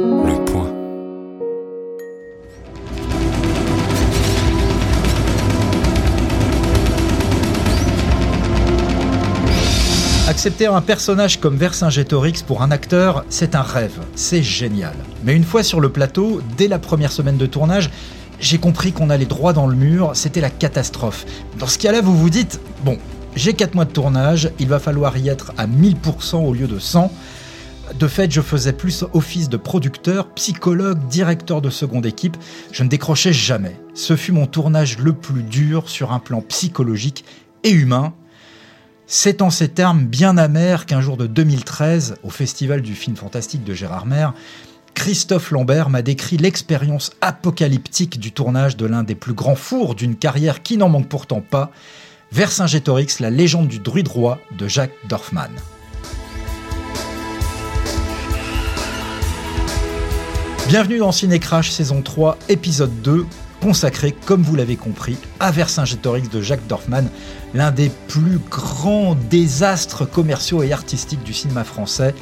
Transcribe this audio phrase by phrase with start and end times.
[0.00, 0.70] Le point.
[10.28, 14.94] Accepter un personnage comme Vercingétorix pour un acteur, c'est un rêve, c'est génial.
[15.24, 17.90] Mais une fois sur le plateau, dès la première semaine de tournage,
[18.38, 21.26] j'ai compris qu'on allait droit dans le mur, c'était la catastrophe.
[21.58, 22.98] Dans ce cas-là, vous vous dites, bon,
[23.34, 26.78] j'ai 4 mois de tournage, il va falloir y être à 1000% au lieu de
[26.78, 27.10] 100.
[27.94, 32.36] De fait, je faisais plus office de producteur, psychologue, directeur de seconde équipe.
[32.70, 33.80] Je ne décrochais jamais.
[33.94, 37.24] Ce fut mon tournage le plus dur sur un plan psychologique
[37.64, 38.14] et humain.
[39.06, 43.64] C'est en ces termes bien amers qu'un jour de 2013, au Festival du film fantastique
[43.64, 44.34] de Gérard Maire,
[44.94, 50.16] Christophe Lambert m'a décrit l'expérience apocalyptique du tournage de l'un des plus grands fours d'une
[50.16, 51.70] carrière qui n'en manque pourtant pas,
[52.32, 55.48] Vercingétorix, la légende du druide roi de Jacques Dorfman.
[60.68, 63.24] Bienvenue dans Cinécrash saison 3, épisode 2,
[63.62, 67.04] consacré, comme vous l'avez compris, à Vercingétorix de Jacques Dorfman,
[67.54, 72.14] l'un des plus grands désastres commerciaux et artistiques du cinéma français.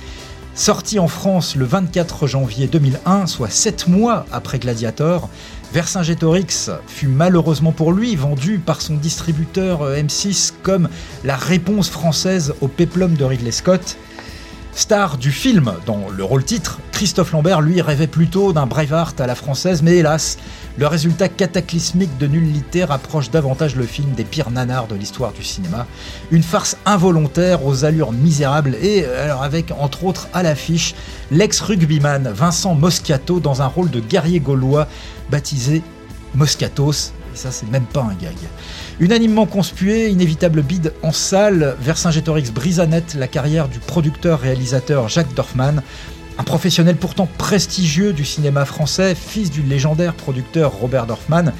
[0.54, 5.28] Sorti en France le 24 janvier 2001, soit 7 mois après Gladiator,
[5.72, 10.88] Vercingétorix fut malheureusement pour lui vendu par son distributeur euh, M6 comme
[11.24, 13.98] la réponse française au péplum de Ridley Scott.
[14.76, 19.26] Star du film dans le rôle titre, Christophe Lambert lui rêvait plutôt d'un Braveheart à
[19.26, 20.36] la française, mais hélas,
[20.76, 25.42] le résultat cataclysmique de Nullité rapproche davantage le film des pires nanars de l'histoire du
[25.42, 25.86] cinéma.
[26.30, 30.94] Une farce involontaire aux allures misérables et alors avec entre autres à l'affiche
[31.30, 34.88] l'ex-rugbyman Vincent Moscato dans un rôle de guerrier gaulois
[35.30, 35.82] baptisé
[36.34, 37.14] Moscatos.
[37.36, 38.34] Et ça, c'est même pas un gag.
[38.98, 42.50] Unanimement conspué, inévitable bide en salle, Vercingétorix
[42.88, 45.82] net la carrière du producteur-réalisateur Jacques Dorfman,
[46.38, 51.52] un professionnel pourtant prestigieux du cinéma français, fils du légendaire producteur Robert Dorfman,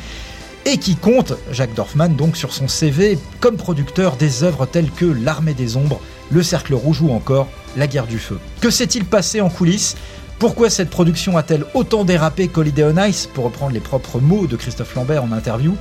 [0.65, 5.05] et qui compte, Jacques Dorfman, donc sur son CV comme producteur des œuvres telles que
[5.05, 6.01] L'Armée des Ombres,
[6.31, 8.39] Le Cercle Rouge ou encore La Guerre du Feu.
[8.63, 9.95] Que s'est-il passé en coulisses?
[10.39, 14.57] Pourquoi cette production a-t-elle autant dérapé qu'Holiday on Ice, pour reprendre les propres mots de
[14.57, 15.75] Christophe Lambert en interview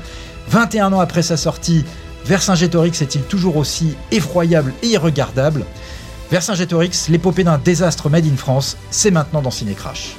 [0.48, 1.84] 21 ans après sa sortie,
[2.26, 5.66] Vercingétorix est-il toujours aussi effroyable et irregardable?
[6.32, 10.16] Vercingétorix, l'épopée d'un désastre made in France, c'est maintenant dans Cinécrash.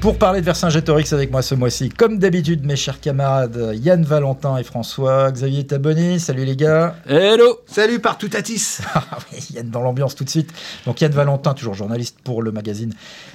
[0.00, 4.56] Pour parler de Vercingétorix avec moi ce mois-ci, comme d'habitude, mes chers camarades, Yann Valentin
[4.56, 6.94] et François, Xavier Taboni, salut les gars.
[7.06, 10.54] Hello Salut partout Tatis Ah oui, Yann dans l'ambiance tout de suite.
[10.86, 12.94] Donc Yann Valentin, toujours journaliste pour le magazine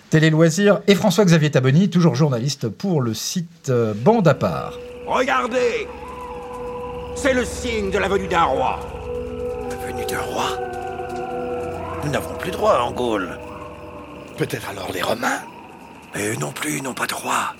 [0.09, 4.79] Télé Loisirs, et François-Xavier Taboni, toujours journaliste pour le site euh, Bande à part.
[5.05, 5.87] Regardez
[7.15, 8.79] C'est le signe de la venue d'un roi.
[9.69, 10.57] La venue d'un roi?
[12.03, 13.37] Nous n'avons plus droit en Gaule.
[14.35, 15.41] Peut-être alors les Romains?
[16.15, 17.53] Mais eux non plus, ils n'ont pas de roi.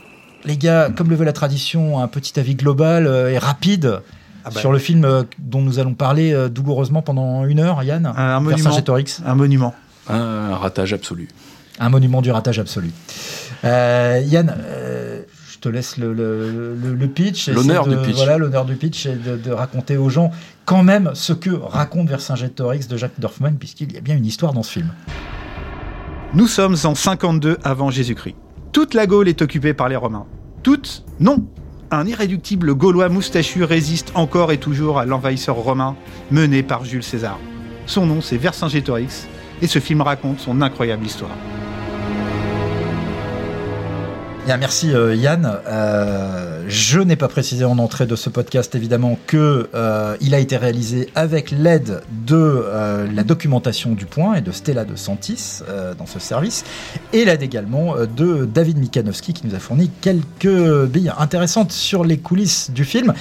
[0.44, 4.02] Les gars, comme le veut la tradition, un petit avis global euh, et rapide
[4.46, 4.60] Ah bah.
[4.60, 8.06] sur le film euh, dont nous allons parler euh, douloureusement pendant une heure, Yann.
[8.16, 8.70] Un monument.
[9.26, 9.74] Un monument.
[10.08, 11.28] Un ratage absolu.
[11.80, 12.92] Un monument du ratage absolu.
[13.64, 17.50] Euh, Yann, euh, je te laisse le, le- le- le pitch.
[17.50, 18.16] L'honneur du pitch.
[18.18, 20.32] Voilà, l'honneur du pitch et de, de raconter aux gens
[20.66, 24.54] quand même ce que raconte Vercingétorix de Jacques Dorfman, puisqu'il y a bien une histoire
[24.54, 24.92] dans ce film.
[26.36, 28.36] Nous sommes en 52 avant Jésus-Christ.
[28.76, 30.26] Toute la Gaule est occupée par les Romains.
[30.62, 31.46] Toute Non
[31.92, 35.96] Un irréductible Gaulois moustachu résiste encore et toujours à l'envahisseur romain
[36.30, 37.40] mené par Jules César.
[37.86, 39.30] Son nom, c'est Vercingétorix,
[39.62, 41.32] et ce film raconte son incroyable histoire.
[44.46, 45.58] Bien, merci euh, Yann.
[45.68, 50.40] Euh, je n'ai pas précisé en entrée de ce podcast évidemment que euh, il a
[50.40, 55.60] été réalisé avec l'aide de euh, la documentation du Point et de Stella de Santis
[55.70, 56.64] euh, dans ce service
[57.14, 62.18] et l'aide également de David Mikanowski qui nous a fourni quelques billes intéressantes sur les
[62.18, 63.14] coulisses du film.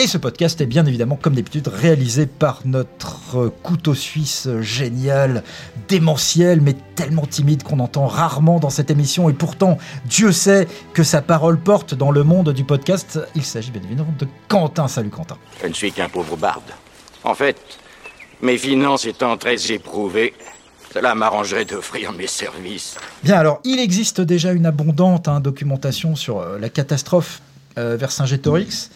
[0.00, 5.44] Et ce podcast est bien évidemment, comme d'habitude, réalisé par notre euh, couteau suisse génial,
[5.88, 9.28] démentiel, mais tellement timide qu'on entend rarement dans cette émission.
[9.28, 9.76] Et pourtant,
[10.06, 13.20] Dieu sait que sa parole porte dans le monde du podcast.
[13.34, 14.88] Il s'agit bien évidemment de Quentin.
[14.88, 15.36] Salut Quentin.
[15.62, 16.72] Je ne suis qu'un pauvre barde.
[17.22, 17.58] En fait,
[18.40, 20.32] mes finances étant très éprouvées,
[20.94, 22.96] cela m'arrangerait d'offrir mes services.
[23.22, 27.42] Bien, alors, il existe déjà une abondante hein, documentation sur euh, la catastrophe
[27.76, 28.90] euh, Vercingétorix.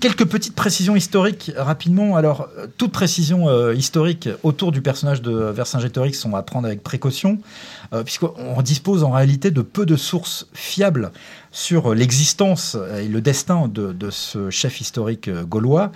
[0.00, 2.16] Quelques petites précisions historiques rapidement.
[2.16, 6.82] Alors, euh, toute précision euh, historique autour du personnage de Vercingétorix sont à prendre avec
[6.82, 7.38] précaution,
[7.92, 11.10] euh, puisqu'on dispose en réalité de peu de sources fiables
[11.50, 15.90] sur l'existence et le destin de, ce chef historique gaulois.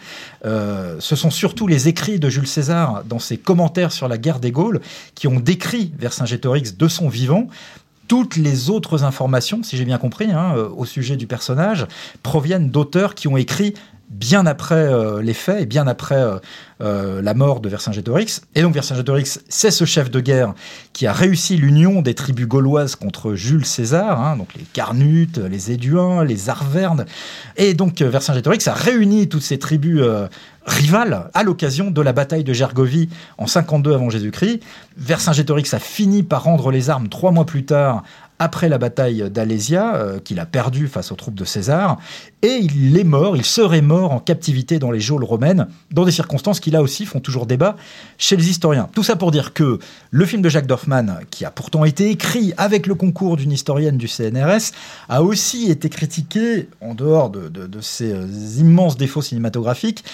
[0.45, 4.51] Ce sont surtout les écrits de Jules César dans ses commentaires sur la guerre des
[4.51, 4.81] Gaules
[5.15, 7.49] qui ont décrit Vercingétorix de son vivant.
[8.09, 11.87] Toutes les autres informations, si j'ai bien compris, hein, euh, au sujet du personnage,
[12.23, 13.75] proviennent d'auteurs qui ont écrit
[14.13, 16.39] bien après euh, les faits et bien après euh,
[16.83, 18.43] euh, la mort de Vercingétorix.
[18.55, 20.55] Et donc Vercingétorix, c'est ce chef de guerre
[20.93, 25.73] qui a réussi l'union des tribus gauloises contre Jules César, hein, donc les Carnutes, les
[25.73, 27.07] Éduins, les Arvernes.
[27.57, 30.03] Et donc Vercingétorix a réuni toutes ces tribus
[30.67, 33.09] rivales à l'occasion de la bataille de Gergovie
[33.39, 34.61] en 52 avant Jésus-Christ.
[34.97, 38.03] Vercingétorix a fini par rendre les armes trois mois plus tard
[38.43, 41.99] après la bataille d'Alésia, euh, qu'il a perdue face aux troupes de César,
[42.43, 46.11] et il est mort, il serait mort en captivité dans les geôles romaines, dans des
[46.11, 47.77] circonstances qui là aussi font toujours débat
[48.19, 48.89] chez les historiens.
[48.93, 49.79] Tout ça pour dire que
[50.11, 53.97] le film de Jacques Dorfman, qui a pourtant été écrit avec le concours d'une historienne
[53.97, 54.73] du CNRS,
[55.09, 57.49] a aussi été critiqué, en dehors de,
[57.81, 58.27] ces euh,
[58.59, 60.05] immenses défauts cinématographiques,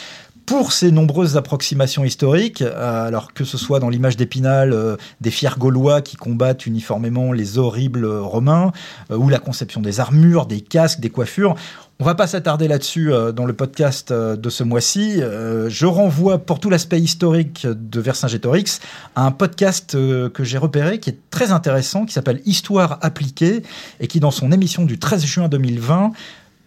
[0.49, 5.31] pour ses nombreuses approximations historiques, euh, alors que ce soit dans l'image d'Épinal euh, des
[5.31, 8.73] fiers gaulois qui combattent uniformément les horribles romains,
[9.11, 11.55] euh, ou la conception des armures, des casques, des coiffures.
[12.01, 15.17] On va pas s'attarder là-dessus dans le podcast de ce mois-ci.
[15.19, 18.79] Je renvoie pour tout l'aspect historique de Vercingétorix
[19.17, 23.65] à un podcast que j'ai repéré qui est très intéressant, qui s'appelle Histoire appliquée
[23.99, 26.13] et qui dans son émission du 13 juin 2020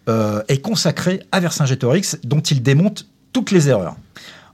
[0.08, 3.96] euh, est consacré à Vercingétorix dont il démonte toutes les erreurs.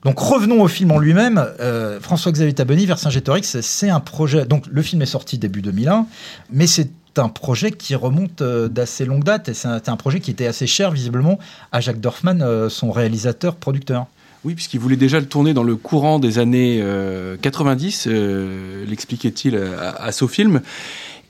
[0.05, 1.45] Donc revenons au film en lui-même.
[1.61, 4.45] Euh, François-Xavier Taboni, Vercingétorix, c'est un projet.
[4.45, 6.07] Donc le film est sorti début 2001,
[6.53, 10.31] mais c'est un projet qui remonte euh, d'assez longue date et c'est un, projet qui
[10.31, 11.39] était assez cher visiblement
[11.73, 14.07] à Jacques Dorfman, euh, son réalisateur, producteur.
[14.45, 19.57] Oui, puisqu'il voulait déjà le tourner dans le courant des années euh, 90, euh, l'expliquait-il
[19.57, 20.61] à, à Sofilm.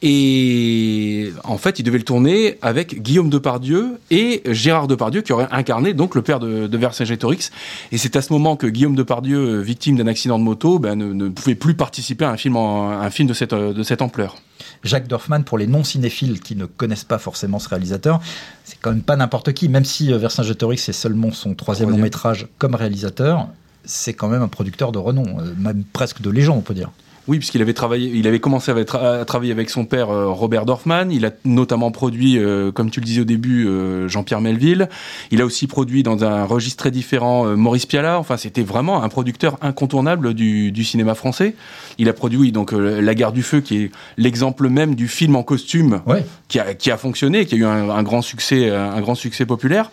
[0.02, 5.48] Et en fait, il devait le tourner avec Guillaume Depardieu et Gérard Depardieu, qui aurait
[5.50, 7.50] incarné donc le père de, de Vercingétorix.
[7.92, 11.12] Et c'est à ce moment que Guillaume Depardieu, victime d'un accident de moto, ben, ne,
[11.12, 14.36] ne pouvait plus participer à un film, en- un film de cette, de cette ampleur.
[14.84, 18.20] Jacques Dorfman, pour les non-cinéphiles qui ne connaissent pas forcément ce réalisateur,
[18.64, 19.68] c'est quand même pas n'importe qui.
[19.68, 23.48] Même si euh, Vercingétorix c'est seulement son troisième long métrage comme réalisateur,
[23.84, 26.90] c'est quand même un producteur de renom, euh, même presque de légende, on peut dire.
[27.28, 30.28] Oui, puisqu'il avait travaillé, il avait commencé à, tra- à travailler avec son père euh,
[30.28, 31.08] Robert Dorfman.
[31.10, 34.88] Il a notamment produit, euh, comme tu le disais au début, euh, Jean-Pierre Melville.
[35.30, 38.18] Il a aussi produit dans un registre très différent Maurice Pialat.
[38.18, 41.54] Enfin, c'était vraiment un producteur incontournable du, du cinéma français.
[41.98, 45.36] Il a produit oui, donc La Guerre du Feu, qui est l'exemple même du film
[45.36, 46.24] en costume Ouais.
[46.48, 49.44] qui a, qui a fonctionné, qui a eu un, un grand succès, un grand succès
[49.44, 49.90] populaire.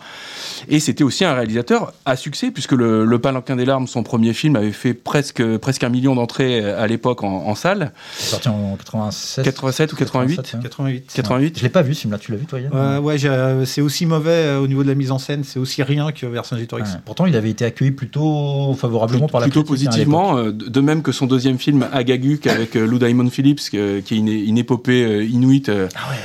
[0.68, 4.32] Et c'était aussi un réalisateur à succès, puisque le, le Palanquin des larmes, son premier
[4.32, 8.48] film, avait fait presque presque un million d'entrées à l'époque en, en salle, C'est sorti
[8.48, 9.44] en 87.
[9.44, 10.36] 87 ou 88.
[10.36, 10.60] 87, hein.
[10.62, 11.12] 88.
[11.14, 11.58] 88.
[11.58, 13.80] Je l'ai pas vu, ce film-là, tu l'as vu toi Yann Euh, ouais, j'ai- c'est
[13.80, 16.82] aussi mauvais euh, au niveau de la mise en scène, c'est aussi rien que Vercingétorix.
[16.84, 17.00] Ouais.
[17.04, 20.12] Pourtant, il avait été accueilli plutôt favorablement par la Plutôt critique, hein, l'époque.
[20.12, 23.70] positivement, euh, de de même que son deuxième film Agaguk avec euh, Lou Diamond Phillips,
[23.70, 26.16] que- qui est une, une épopée euh, inuite euh, Ah ouais.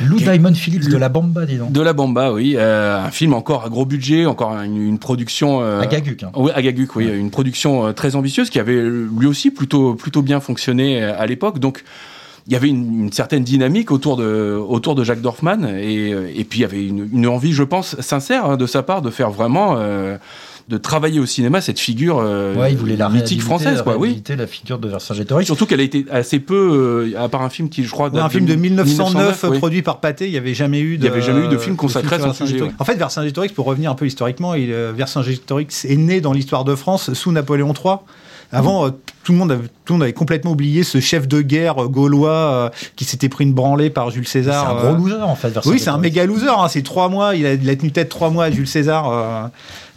[0.00, 1.72] Lou Diamond Phillips de la Bamba, dis donc.
[1.72, 5.60] de la Bamba, oui, euh, un film encore à gros budget, encore une, une production
[5.62, 6.22] euh, À Gaguk.
[6.22, 6.30] hein.
[6.36, 7.16] Oui, Agaguk, oui, Ouais.
[7.18, 11.12] une production euh, très ambitieuse qui avait euh, lui aussi plutôt plutôt bien fonctionné euh,
[11.18, 11.58] à l'époque.
[11.58, 11.84] Donc
[12.46, 16.44] il y avait une, une certaine dynamique autour de autour de Jacques Dorfman et, et
[16.44, 19.10] puis il y avait une, une envie, je pense, sincère hein, de sa part de
[19.10, 20.16] faire vraiment euh,
[20.68, 23.96] de travailler au cinéma cette figure euh, Ouais, il voulait la mythique française, quoi.
[23.96, 24.22] Oui.
[24.36, 25.44] la figure de Vercingétorix.
[25.46, 28.20] Surtout qu'elle a été assez peu, euh, à part un film qui, je crois, Ouais,
[28.20, 29.58] un film de 1909, oui.
[29.58, 31.04] produit par Pathé, il n'y avait jamais eu de.
[31.04, 32.60] Il y avait jamais eu de film consacré à son sujet.
[32.78, 36.64] En fait, Vercingétorix, pour revenir un peu historiquement, il, euh, Vercingétorix est né dans l'histoire
[36.64, 37.96] de France sous Napoléon III.
[38.52, 38.90] Avant, euh,
[39.24, 42.30] tout, le monde avait, tout le monde avait complètement oublié ce chef de guerre gaulois
[42.30, 44.68] euh, qui s'était pris une branlée par Jules C'est César.
[44.68, 45.58] un euh, gros loser en fait.
[45.64, 46.48] Oui, c'est un méga loser.
[46.48, 46.68] Hein.
[46.68, 47.34] C'est trois mois.
[47.34, 49.50] Il a, il a tenu tête trois mois à Jules César.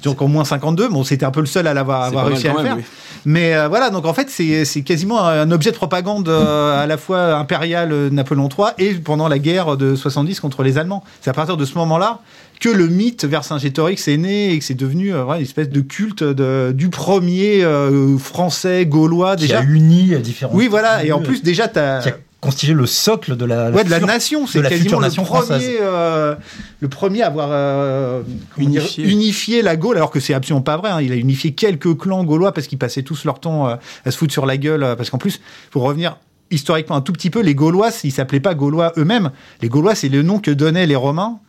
[0.06, 0.88] Donc au moins 52.
[0.90, 2.76] Bon, c'était un peu le seul à l'avoir avoir réussi à le même, faire.
[2.78, 2.84] oui.
[3.28, 6.86] Mais euh, voilà, donc en fait, c'est c'est quasiment un objet de propagande euh, à
[6.86, 11.04] la fois impérial euh, Napoléon III et pendant la guerre de 70 contre les Allemands.
[11.22, 12.20] C'est à partir de ce moment-là
[12.62, 16.24] que le mythe Vercingétorix est né et que c'est devenu euh, une espèce de culte
[16.24, 19.60] de, du premier euh, français gaulois Qui déjà.
[19.60, 20.54] a uni différents.
[20.56, 21.04] Oui, voilà.
[21.04, 22.10] Et en plus, déjà, t'as qui
[22.46, 23.70] constitué le socle de la.
[23.72, 25.70] Ouais, de la nation, c'est la quasiment future le nation premier, française.
[25.82, 26.36] euh,
[26.80, 28.22] le premier à avoir euh,
[28.58, 29.62] dire, Unifié.
[29.62, 30.90] la Gaule, alors que c'est absolument pas vrai.
[30.92, 31.02] hein.
[31.02, 33.76] Il a unifié quelques clans gaulois parce qu'ils passaient tous leur temps euh,
[34.06, 34.96] à se foutre sur la gueule.
[34.98, 36.18] parce qu'en plus, pour revenir
[36.52, 39.32] historiquement un tout petit peu, les Gaulois, ils s'appelaient pas Gaulois eux-mêmes.
[39.62, 41.40] Les Gaulois, c'est le nom que donnaient les Romains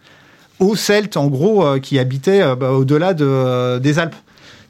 [0.59, 4.15] aux Celtes, en gros, euh, qui habitaient euh, bah, au-delà de- des Alpes.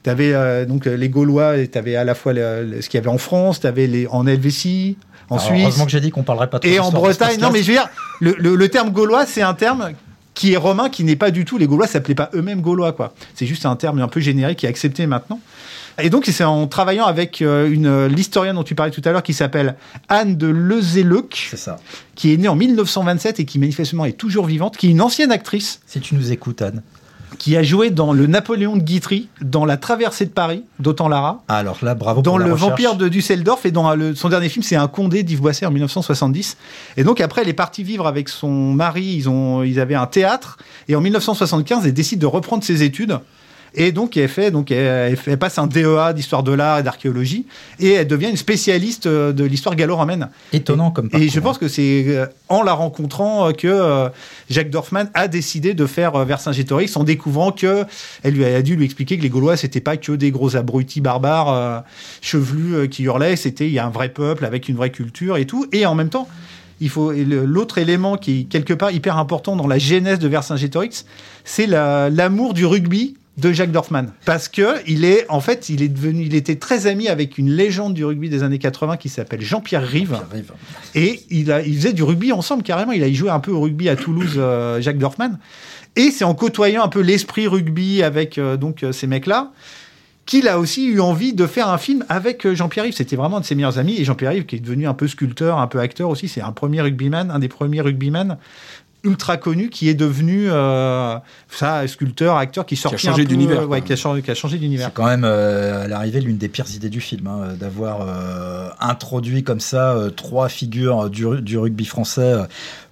[0.06, 2.96] Tu avais donc les Gaulois, et tu avais à la fois le- le- ce qu'il
[2.96, 4.96] y avait en France, tu avais les, en Helvétie,
[5.30, 5.62] en Alors, Suisse.
[5.64, 7.72] Heureusement que j'ai dit qu'on parlerait pas trop Et en Bretagne, non mais je veux
[7.72, 7.88] dire,
[8.20, 9.94] le, terme gaulois, c'est un terme
[10.34, 11.58] qui est romain, qui n'est pas du tout.
[11.58, 13.14] Les Gaulois s'appelaient pas eux-mêmes Gaulois, quoi.
[13.34, 15.40] C'est juste un terme un peu générique qui est accepté maintenant.
[16.00, 19.24] Et donc, c'est en travaillant avec euh, une l'historienne dont tu parlais tout à l'heure,
[19.24, 19.74] qui s'appelle
[20.08, 20.54] Anne de
[21.56, 21.78] ça.
[22.14, 25.32] qui est née en 1927 et qui manifestement est toujours vivante, qui est une ancienne
[25.32, 26.82] actrice Si tu nous écoutes, Anne.
[27.38, 31.42] Qui a joué dans le Napoléon de Guitry, dans La Traversée de Paris d'Autant Lara,
[31.48, 32.70] Ah, alors là, bravo dans pour la le recherche.
[32.70, 35.70] Vampire de Düsseldorf et dans le- son dernier film c'est Un Condé d'Yves Boisset en
[35.70, 36.56] 1970
[36.96, 39.04] et donc après elle est partie vivre avec son mari.
[39.16, 40.56] Ils ont ils avaient un théâtre.
[40.88, 43.18] Et en 1975 elle décide de reprendre ses études
[43.76, 47.46] et donc elle fait donc elle, passe un DEA d'histoire de l'art et d'archéologie
[47.78, 51.28] et elle devient une spécialiste euh, de l'histoire gallo-romaine Étonnant comme et parcours.
[51.30, 54.08] je pense que c'est euh, en la rencontrant euh, que
[54.50, 57.84] Jacques Dorfman a décidé de faire Vercingétorix en découvrant que
[58.22, 61.00] elle lui a dû lui expliquer que les Gaulois c'était pas que des gros abrutis
[61.00, 61.80] barbares euh,
[62.22, 65.44] chevelus qui hurlaient, c'était il y a un vrai peuple avec une vraie culture et
[65.46, 65.66] tout.
[65.72, 66.28] Et en même temps,
[66.80, 70.28] il faut et l'autre élément qui est quelque part hyper important dans la genèse de
[70.28, 71.04] Vercingétorix,
[71.44, 75.82] c'est la- l'amour du rugby de Jacques Dorfman parce que il est en fait il
[75.82, 79.10] est devenu il était très ami avec une légende du rugby des années 80 qui
[79.10, 80.18] s'appelle Jean-Pierre Rive
[80.94, 82.92] et il, a, il faisait du rugby ensemble carrément.
[82.92, 85.38] Il a joué un peu au rugby à Toulouse, euh, Jacques Dorfman.
[85.94, 89.52] Et c'est en côtoyant un peu l'esprit rugby avec euh, donc euh, ces mecs-là
[90.26, 92.96] qu'il a aussi eu envie de faire un film avec Jean-Pierre Yves.
[92.96, 93.94] C'était vraiment un de ses meilleurs amis.
[93.96, 96.50] Et Jean-Pierre Yves, qui est devenu un peu sculpteur, un peu acteur aussi, c'est un
[96.50, 98.36] premier rugbyman, un des premiers rugbyman
[99.06, 101.16] ultra connu qui est devenu euh,
[101.48, 104.30] ça sculpteur acteur qui sortit changé un peu, d'univers, euh, ouais, qui a changé, qui
[104.30, 107.26] a changé d'univers C'est quand même euh, à l'arrivée l'une des pires idées du film,
[107.26, 112.34] hein, d'avoir euh, introduit comme ça euh, trois figures du rugby français.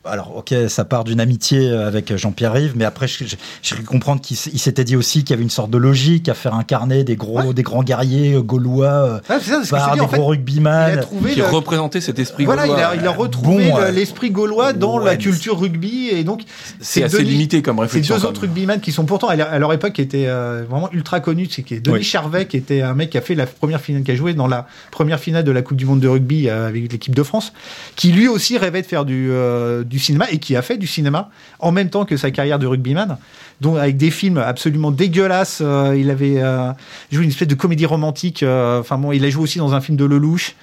[0.06, 4.20] Alors, ok, ça part d'une amitié avec Jean-Pierre Rive, mais après, je, je, je comprendre
[4.20, 7.16] qu'il s'était dit aussi qu'il y avait une sorte de logique à faire incarner des
[7.16, 10.26] gros, des grands guerriers euh, gaulois euh, Ouais, c'est ça, par dis, des fait, gros
[10.26, 11.00] rugbyman.
[11.30, 12.86] qui le- représentait cet esprit Voilà, il gaulois.
[12.88, 16.42] a, il a retrouvé Bon, le- l'esprit gaulois dans ouais, la culture rugby et donc
[16.80, 18.16] C'est assez Denis- limité comme Ces réflexion.
[18.16, 21.48] deux quand autres rugbyman qui sont pourtant à leur- époque étaient euh, vraiment ultra connus,
[21.50, 22.02] c'est qui est Denis Oui.
[22.04, 24.46] Charvet qui était un mec qui a fait la première finale, qui a joué dans
[24.48, 27.54] la première finale de la Coupe du Monde de rugby euh, avec l'équipe de France,
[27.96, 30.86] qui lui aussi rêvait de faire du, euh, du cinéma et qui a fait du
[30.86, 33.16] cinéma en même temps que sa carrière de rugbyman,
[33.60, 35.58] donc avec des films absolument dégueulasses.
[35.60, 36.70] euh, il avait euh,
[37.12, 38.42] joué une espèce de comédie romantique.
[38.42, 40.54] euh, Enfin bon, il a joué aussi dans un film de Lelouch.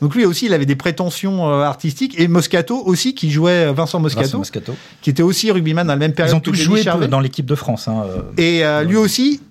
[0.00, 4.00] Donc lui aussi, il avait des prétentions euh, artistiques et Moscato aussi qui jouait Vincent
[4.00, 4.74] Moscato, Vincent Moscato.
[5.02, 6.32] qui était aussi rugbyman dans la même période.
[6.34, 7.86] Ils ont tous joué dans l'équipe de France.
[7.86, 8.22] hein, euh.
[8.38, 9.42] Et euh, lui aussi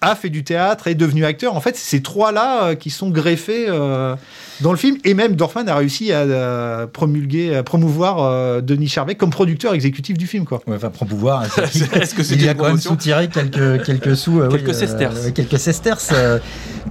[0.00, 1.56] a fait du théâtre, est devenu acteur.
[1.56, 4.14] En fait, c'est ces trois-là euh, qui sont greffés euh,
[4.60, 4.96] dans le film.
[5.04, 9.74] Et même Dorfman a réussi à euh, promulguer, à promouvoir euh, Denis Charvet comme producteur
[9.74, 10.44] exécutif du film.
[10.44, 10.60] Quoi.
[10.68, 11.42] Ouais, enfin, promouvoir.
[11.58, 14.40] Est-ce que il c'était a quand même soutiré quelques, quelques sous.
[14.40, 15.24] euh, Quelques oui, sesterces.
[15.24, 16.10] ouais, quelques sesterces.
[16.12, 16.38] euh,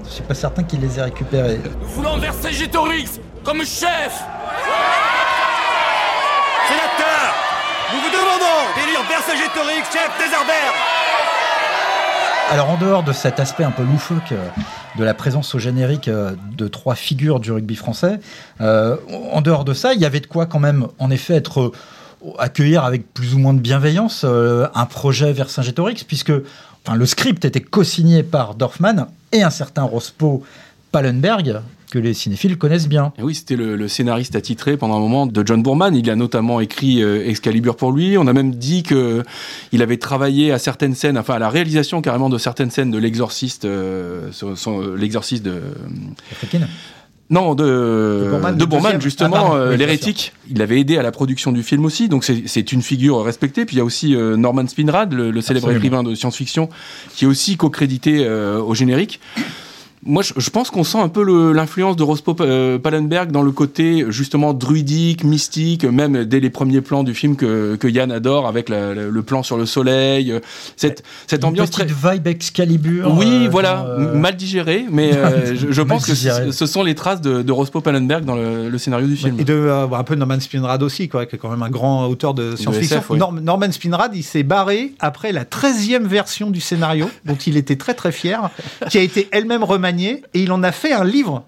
[0.05, 1.59] je suis pas certain qu'il les ait récupérés.
[1.81, 4.21] Nous voulons Vercingétorix comme chef?
[6.67, 7.33] Sénateur,
[7.93, 10.73] nous vous demandons d'élire Vercingétorix chef des Arbères.
[12.49, 14.47] Alors en dehors de cet aspect un peu loufoque euh,
[14.97, 18.21] de la présence au générique euh, de trois figures du rugby français,
[18.61, 18.95] euh,
[19.33, 21.73] en dehors de ça, il y avait de quoi quand même en effet être
[22.39, 26.31] accueillir avec plus ou moins de bienveillance un projet Vercingétorix puisque
[26.85, 30.43] enfin, le script était co-signé par Dorfman et un certain Rospo
[30.91, 33.13] Pallenberg que les cinéphiles connaissent bien.
[33.17, 35.95] Et oui, c'était le, le scénariste attitré pendant un moment de John Boorman.
[35.95, 38.17] Il a notamment écrit euh, Excalibur pour lui.
[38.17, 39.23] On a même dit que
[39.71, 42.97] il avait travaillé à certaines scènes, enfin à la réalisation carrément de certaines scènes de
[42.97, 45.61] l'exorciste, euh, euh, l'exorciste de
[46.31, 46.67] Africaine.
[47.29, 47.63] non de
[48.57, 49.01] De deuxième.
[49.01, 50.33] justement Ah, euh, oui, l'hérétique.
[50.49, 53.65] Il avait aidé à la production du film aussi, donc c'est une figure respectée.
[53.65, 56.69] Puis il y a aussi euh, Norman Spinrad, le, le célèbre écrivain de science-fiction,
[57.15, 59.19] qui est aussi co-crédité euh, au générique.
[60.05, 63.51] Moi, je, je pense qu'on sent un peu l'influence de Rospo euh, Pallenberg dans le
[63.51, 68.47] côté justement druidique, mystique, même dès les premiers plans du film que, que Yann adore,
[68.47, 70.39] avec la- la- le plan sur le soleil, euh,
[70.75, 72.13] cette, cette Une ambiance petite très...
[72.15, 73.13] vibe Excalibur.
[73.17, 76.95] Oui, euh, voilà, euh, mal digéré, mais euh, je, pense que ce, ce sont les
[76.95, 79.39] traces de, de Rospo Pallenberg dans le, le scénario du film.
[79.39, 82.33] Et de un peu Norman Spinrad aussi, quoi, qui est quand même un grand auteur
[82.33, 82.97] de science-fiction.
[82.97, 83.17] SF, oui.
[83.17, 87.75] Norm- Norman Spinrad, il s'est barré après la 13e version du scénario, dont il était
[87.77, 88.49] très très fier,
[88.89, 91.43] qui a été elle-même remaniée, et il en a fait un livre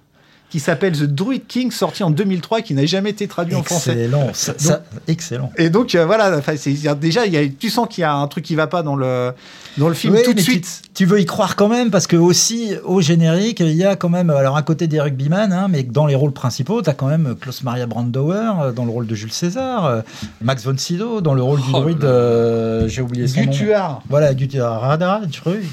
[0.49, 3.91] qui s'appelle The Druid King, sorti en 2003, qui n'a jamais été traduit en français.
[4.33, 5.51] Ça- ça- excellent.
[5.57, 8.45] Et donc euh, voilà, c'est- déjà, y a, tu sens qu'il y a un truc
[8.45, 9.31] qui va pas dans le,
[9.77, 10.81] dans le film Oui, tout de mais tu- suite.
[10.93, 14.09] tu veux y croire quand même parce que aussi au générique, il y a quand
[14.09, 17.07] même, alors à côté des rugbyman, hein, mais dans les rôles principaux, tu as quand
[17.07, 20.01] même Klaus Maria Brandauer euh, dans le rôle de Jules César, euh,
[20.41, 22.15] Max von Sydow dans le rôle du Oh druide, là là.
[22.15, 23.45] euh, j'ai oublié son nom.
[23.47, 24.01] Gutuar.
[24.09, 24.81] Voilà, Gutuar.
[24.81, 25.21] Radar,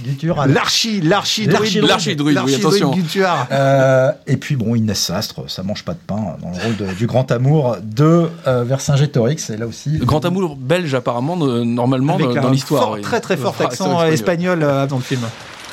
[0.05, 0.47] Gutuar.
[0.47, 1.89] L'archi, l'archi L'archidruide.
[1.89, 2.91] L'archidruide, oui, attention.
[2.93, 3.47] Gutuar.
[3.51, 6.95] Euh, et puis bon, Inès Sastre, ça mange pas de pain dans le rôle de-
[6.95, 9.51] du grand amour de euh, Vercingétorix.
[9.51, 12.93] Et là aussi, Le grand amour belge, apparemment, normalement, Avec dans l'histoire.
[12.93, 13.01] oui.
[13.01, 15.23] très très fort Ah, accent c'est espagnol euh, dans le film.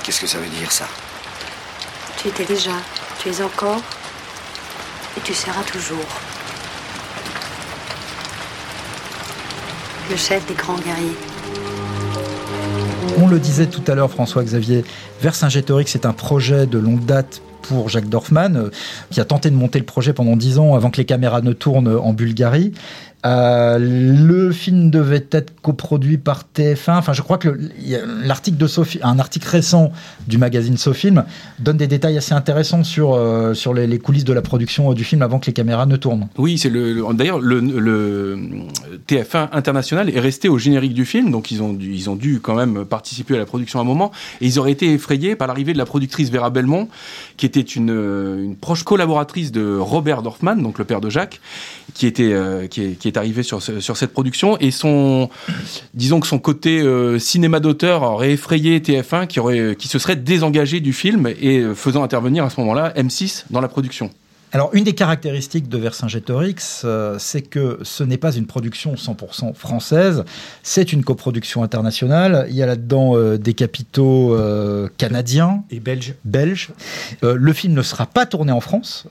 [0.03, 0.85] Qu'est-ce que ça veut dire, ça?
[2.17, 2.71] Tu étais déjà,
[3.21, 3.81] tu es encore,
[5.17, 5.97] et tu seras toujours.
[10.09, 11.17] Le chef des grands guerriers.
[13.17, 14.83] On le disait tout à l'heure, François-Xavier,
[15.21, 18.69] Vercingétorix est un projet de longue date pour Jacques Dorfman, euh,
[19.09, 21.53] qui a tenté de monter le projet pendant dix ans avant que les caméras ne
[21.53, 22.73] tournent en Bulgarie.
[23.25, 26.97] Euh, le film devait être coproduit par TF1.
[26.97, 27.57] Enfin, je crois que
[28.23, 29.91] l'article de Sophie, un article récent
[30.27, 31.23] du magazine Sofilm
[31.59, 35.03] donne des détails assez intéressants sur euh, sur les, coulisses de la production euh, du
[35.05, 36.27] film avant que les caméras ne tournent.
[36.37, 36.93] Oui, c'est le.
[36.93, 38.39] le- D'ailleurs, le, le
[39.07, 42.39] TF1 international est resté au générique du film, donc ils ont dû, ils ont dû
[42.41, 44.11] quand même participer à la production à un moment,
[44.41, 46.89] et ils auraient été effrayés par l'arrivée de la productrice Vera Belmont,
[47.37, 51.39] qui était une, proche collaboratrice de Robert Dorfman, donc le père de Jacques,
[51.93, 52.33] qui était
[52.69, 55.29] qui, arrivé sur sur cette production, et son,
[55.93, 60.15] disons que son côté euh, cinéma d'auteur aurait effrayé TF1, qui aurait, qui se serait
[60.15, 64.09] désengagé du film et euh, faisant intervenir à ce moment-là M6 dans la production.
[64.55, 69.55] Alors, une des caractéristiques de Vercingétorix, euh, c'est que ce n'est pas une production 100%
[69.55, 70.23] française,
[70.61, 72.45] c'est une coproduction internationale.
[72.51, 76.13] Il y a là-dedans euh, des capitaux euh, canadiens, Et belge.
[76.23, 76.69] belges.
[77.23, 79.07] Euh, le film ne sera pas tourné en France,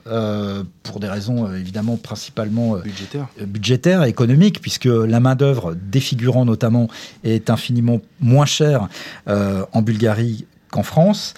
[0.83, 3.27] pour des raisons évidemment principalement euh, Budgétaire.
[3.45, 6.87] budgétaire et économique, puisque la main-d'œuvre des figurants notamment
[7.25, 8.87] est infiniment moins chère
[9.27, 11.33] en Bulgarie qu'en France.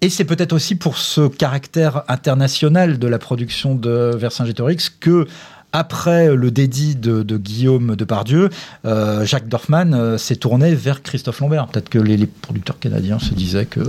[0.00, 5.26] Et c'est peut-être aussi pour ce caractère international de la production de Vercingétorix que
[5.70, 8.48] après le dédit de, de Guillaume Depardieu,
[8.86, 11.66] euh, Jacques Dorfman euh, s'est tourné vers Christophe Lambert.
[11.66, 13.80] Peut-être que les, les producteurs canadiens se disaient que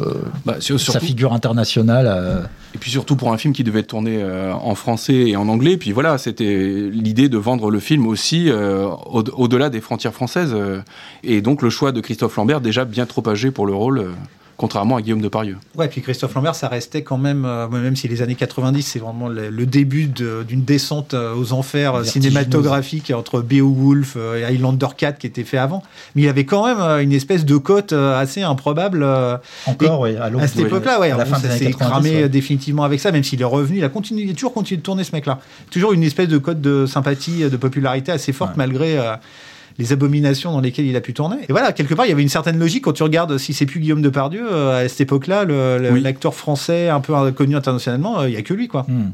[0.45, 2.05] Bah, sur- sa figure internationale...
[2.09, 2.41] euh,
[2.75, 5.77] Et puis surtout pour un film qui devait être tourné en français et en anglais.
[5.77, 10.53] Puis voilà, c'était l'idée de vendre le film aussi au- au-delà des frontières françaises.
[11.23, 14.07] et donc le choix de Christophe Lambert, déjà bien trop âgé pour le rôle,
[14.59, 15.57] contrairement à Guillaume Depardieu.
[15.77, 18.99] Ouais, puis Christophe Lambert, ça restait quand même, euh, même si les années 90, c'est
[18.99, 22.27] vraiment le, le début de- d'une descente euh, aux enfers euh, Vertigineuse.
[22.34, 25.81] cinématographiques entre Beowulf et Highlander 4 qui était fait avant.
[26.13, 29.01] Mais il y avait quand même une espèce de cote assez improbable.
[29.01, 31.12] euh, encore, oui, à à cette époque-là, ouais.
[31.12, 32.29] à la Bon, fin des ça s'est 90, cramé ouais.
[32.29, 33.77] définitivement avec ça, même s'il est revenu.
[33.77, 35.39] Il a, continué, il a toujours continué de tourner ce mec-là.
[35.71, 38.57] Toujours une espèce de code de sympathie, de popularité assez forte Ouais.
[38.57, 39.15] malgré euh,
[39.79, 41.37] les abominations dans lesquelles il a pu tourner.
[41.47, 43.65] Et voilà, quelque part, il y avait une certaine logique quand tu regardes si c'est
[43.65, 45.45] plus Guillaume Depardieu euh, à cette époque-là,
[45.91, 46.01] Oui.
[46.01, 48.85] l'acteur français un peu euh, connu internationalement, euh, il y a que lui, quoi.
[48.87, 49.11] Hmm.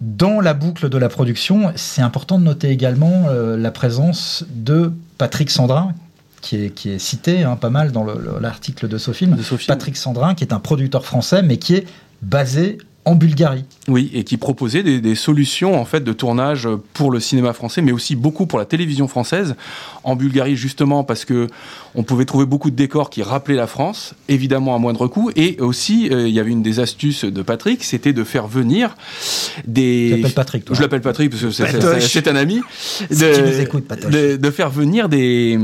[0.00, 4.90] Dans la boucle de la production, c'est important de noter également euh, la présence de
[5.16, 5.92] Patrick Sandrin,
[6.40, 9.36] qui est, qui est cité hein, pas mal dans le- le- l'article de ce film.
[9.36, 9.68] De Sophie.
[9.68, 11.86] Patrick Sandrin, qui est un producteur français, mais qui est
[12.20, 13.64] basé en Bulgarie.
[13.88, 17.82] Oui, et qui proposait des, des solutions en fait de tournage pour le cinéma français,
[17.82, 19.56] mais aussi beaucoup pour la télévision française.
[20.04, 21.48] En Bulgarie, justement, parce que
[21.96, 25.30] on pouvait trouver beaucoup de décors qui rappelaient la France, évidemment à moindre coût.
[25.34, 28.94] Et aussi, euh, il y avait une des astuces de Patrick, c'était de faire venir
[29.66, 30.10] des.
[30.12, 30.76] Tu l'appelles Patrick, toi.
[30.76, 32.60] Je l'appelle Patrick parce que c'est- un ami.
[33.10, 34.12] Si tu nous écoutes, Patoche.
[34.12, 35.56] de, de faire venir des,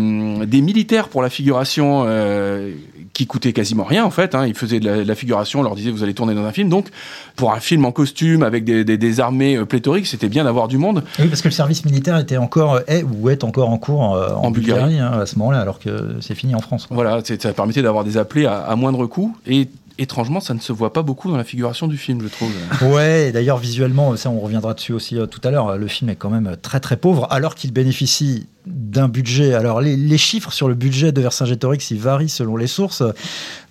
[0.46, 2.72] des militaires pour la figuration euh,
[3.18, 4.36] qui coûtait quasiment rien en fait.
[4.36, 4.46] Hein.
[4.46, 6.52] Ils faisaient de la, de la figuration, on leur disait vous allez tourner dans un
[6.52, 6.68] film.
[6.68, 6.86] Donc
[7.34, 10.68] pour un film en costume avec des, des- des armées euh, pléthoriques, c'était bien d'avoir
[10.68, 11.02] du monde.
[11.18, 14.14] Oui, parce que le service militaire était encore, euh, est ou est encore en cours
[14.14, 15.00] euh, en, En Bulgarie, Bulgarie.
[15.00, 16.86] hein, à ce moment-là, alors que c'est fini en France.
[16.90, 20.72] Voilà, ça permettait d'avoir des appelés à, à moindre coût et étrangement ça ne se
[20.72, 22.50] voit pas beaucoup dans la figuration du film, je trouve.
[22.82, 26.16] Ouais, d'ailleurs visuellement, ça on reviendra dessus aussi euh, tout à l'heure, le film est
[26.16, 29.54] quand même euh, très très pauvre, alors qu'il bénéficie d'un budget.
[29.54, 33.02] Alors les, les chiffres sur le budget de Vercingétorix, ils varient selon les sources.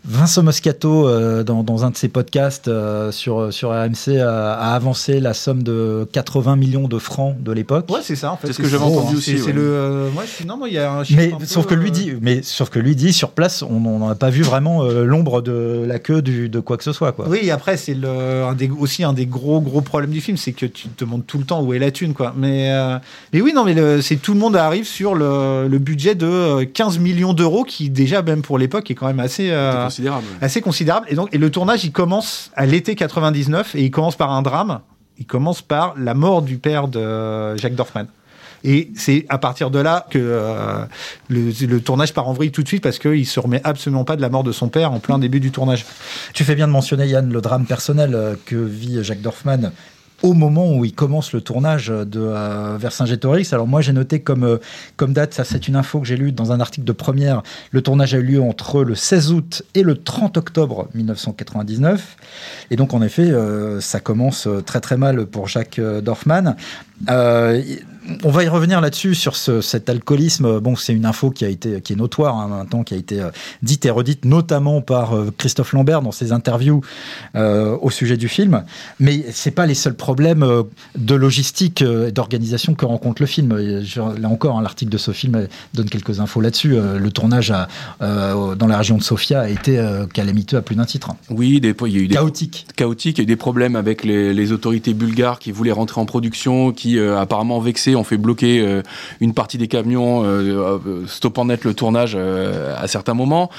[0.10, 4.74] Vincent Moscato, euh, dans, dans un de ses podcasts euh, sur, sur RMC, a, a
[4.74, 7.86] avancé la somme de 80 millions de francs de l'époque.
[7.92, 8.48] Ouais, c'est ça, en fait.
[8.48, 9.18] C'est ce que j'avais entendu hein.
[9.18, 9.52] aussi, C'est ouais.
[9.54, 9.62] le.
[9.64, 11.90] euh, ouais, non, non, il y a un chiffre Mais un peu, sauf que lui
[11.90, 14.84] euh, dit, mais sauf que lui dit sur place, on n'en a pas vu vraiment
[14.84, 17.28] euh, l'ombre de la queue du, de quoi que ce soit, quoi.
[17.28, 18.08] Oui, après, c'est le,
[18.44, 21.26] un des, aussi un des gros, gros problèmes du film, c'est que tu te demandes
[21.28, 22.34] tout le temps où est la thune, quoi.
[22.38, 22.98] Mais, euh,
[23.34, 26.26] mais oui, non, mais le- c'est tout le monde arrive sur le, le budget de
[26.28, 29.50] euh, 15 millions d'euros, qui déjà, même pour l'époque, est quand même assez,
[30.06, 31.08] euh, assez considérable.
[31.10, 34.42] Et donc, et le tournage, il commence à l'été 99 et il commence par un
[34.42, 34.80] drame.
[35.18, 38.06] Il commence par la mort du père de Jacques Dorfman.
[38.64, 40.84] Et c'est à partir de là que euh,
[41.30, 44.16] le, le tournage part en vrille tout de suite parce qu'il se remet absolument pas
[44.16, 45.86] de la mort de son père en plein début du tournage.
[46.34, 49.72] Tu fais bien de mentionner, Yann, le drame personnel euh, que vit Jacques Dorfman
[50.24, 53.54] au moment où il commence le tournage de euh, Vercingétorix.
[53.54, 54.58] Alors moi j'ai noté comme, euh,
[54.96, 57.82] comme date, ça c'est une info que j'ai lue dans un article de première, le
[57.82, 62.18] tournage a eu lieu entre le 16 août et le 30 octobre 1999.
[62.72, 66.56] Et donc en effet, euh, ça commence euh, très très mal pour Jacques Dorfman.
[68.24, 70.60] On va y revenir là-dessus sur ce, cet alcoolisme.
[70.60, 73.20] Bon, c'est une info qui a été qui est notoire hein, maintenant, qui a été
[73.22, 73.30] euh,
[73.62, 76.82] dite et redite notamment par euh, Christophe Lambert dans ses interviews
[77.36, 78.64] euh, au sujet du film.
[79.00, 80.46] Mais c'est pas les seuls problèmes
[80.98, 83.82] de logistique et d'organisation que rencontre le film.
[83.84, 86.76] Je- là encore, hein, l'article de ce film donne quelques infos là-dessus.
[86.78, 87.54] Le tournage
[88.00, 91.10] dans la région de Sofia a été calamiteux à plus d'un titre.
[91.30, 92.68] Oui, des, il y a eu des Chaotique.
[92.76, 93.18] chaotique.
[93.18, 96.06] Il y a eu des problèmes avec les, les autorités bulgares qui voulaient rentrer en
[96.06, 98.82] production, qui apparemment vexés ont fait bloquer euh,
[99.20, 103.50] une partie des camions, euh, euh, stoppant net le tournage à certains moments.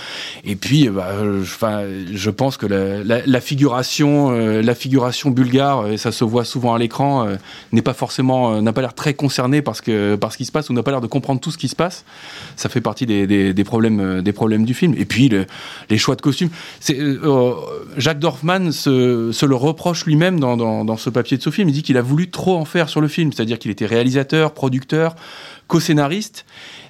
[0.45, 1.09] Et puis, bah,
[1.43, 7.27] je- pense que la, figuration, la figuration bulgare, et ça se voit souvent à l'écran,
[7.73, 10.71] n'est pas forcément, n'a pas l'air très concernée parce que par ce qui se passe
[10.71, 12.05] ou n'a pas l'air de comprendre tout ce qui se passe.
[12.57, 14.95] Ça fait partie des, des, problèmes, des problèmes du film.
[14.97, 15.47] Et puis le-
[15.91, 16.51] les choix de costumes.
[16.91, 17.53] Euh, euh,
[17.97, 21.69] Jacques Dorfman se, se le reproche lui-même dans, dans, dans ce papier de ce film.
[21.69, 24.28] Il dit qu'il a voulu trop en faire sur le film, c'est-à-dire qu'il était réalisateur,
[24.55, 25.17] producteur,
[25.67, 26.45] co-scénariste,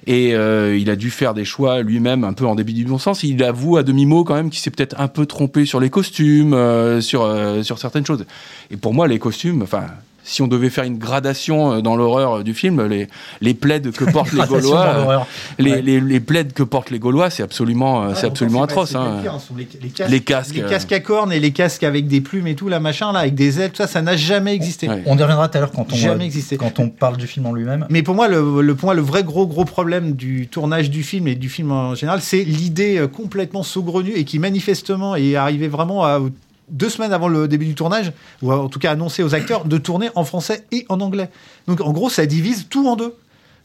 [0.07, 2.97] et euh, il a dû faire des choix lui-même un peu en débit du bon
[2.97, 3.23] sens.
[3.23, 6.53] Il avoue à demi-mot quand même qu'il s'est peut-être un peu trompé sur les costumes,
[6.53, 8.25] euh, sur, euh, sur certaines choses.
[8.71, 9.85] Et pour moi, les costumes, enfin.
[10.29, 13.07] Si on devait faire une gradation euh, dans l'horreur euh, du film, les,
[13.41, 15.27] les plaids que portent les Gaulois, dans l'horreur.
[15.57, 15.81] les, Ouais.
[15.81, 18.93] les, les plaids que portent les Gaulois, c'est absolument, euh, c'est absolument atroce.
[18.95, 19.21] hein.
[19.57, 22.55] Les, casques, Les casques, les casques à cornes et les casques avec des plumes et
[22.55, 24.87] tout, la machin là, avec des ailes, tout ça, ça n'a jamais existé.
[24.87, 25.01] Ouais.
[25.07, 26.57] On y reviendra tout à l'heure quand on, Jamais euh, existé.
[26.57, 27.85] quand on parle du film en lui-même.
[27.89, 31.01] Mais pour moi, le, le, pour moi, le vrai gros gros problème du tournage du
[31.03, 35.67] film et du film en général, c'est l'idée complètement saugrenue et qui manifestement est arrivée
[35.67, 36.19] vraiment à
[36.69, 39.77] deux semaines avant le début du tournage, ou en tout cas annoncé aux acteurs, de
[39.77, 41.29] tourner en français et en anglais.
[41.67, 43.15] Donc en gros, ça divise tout en deux.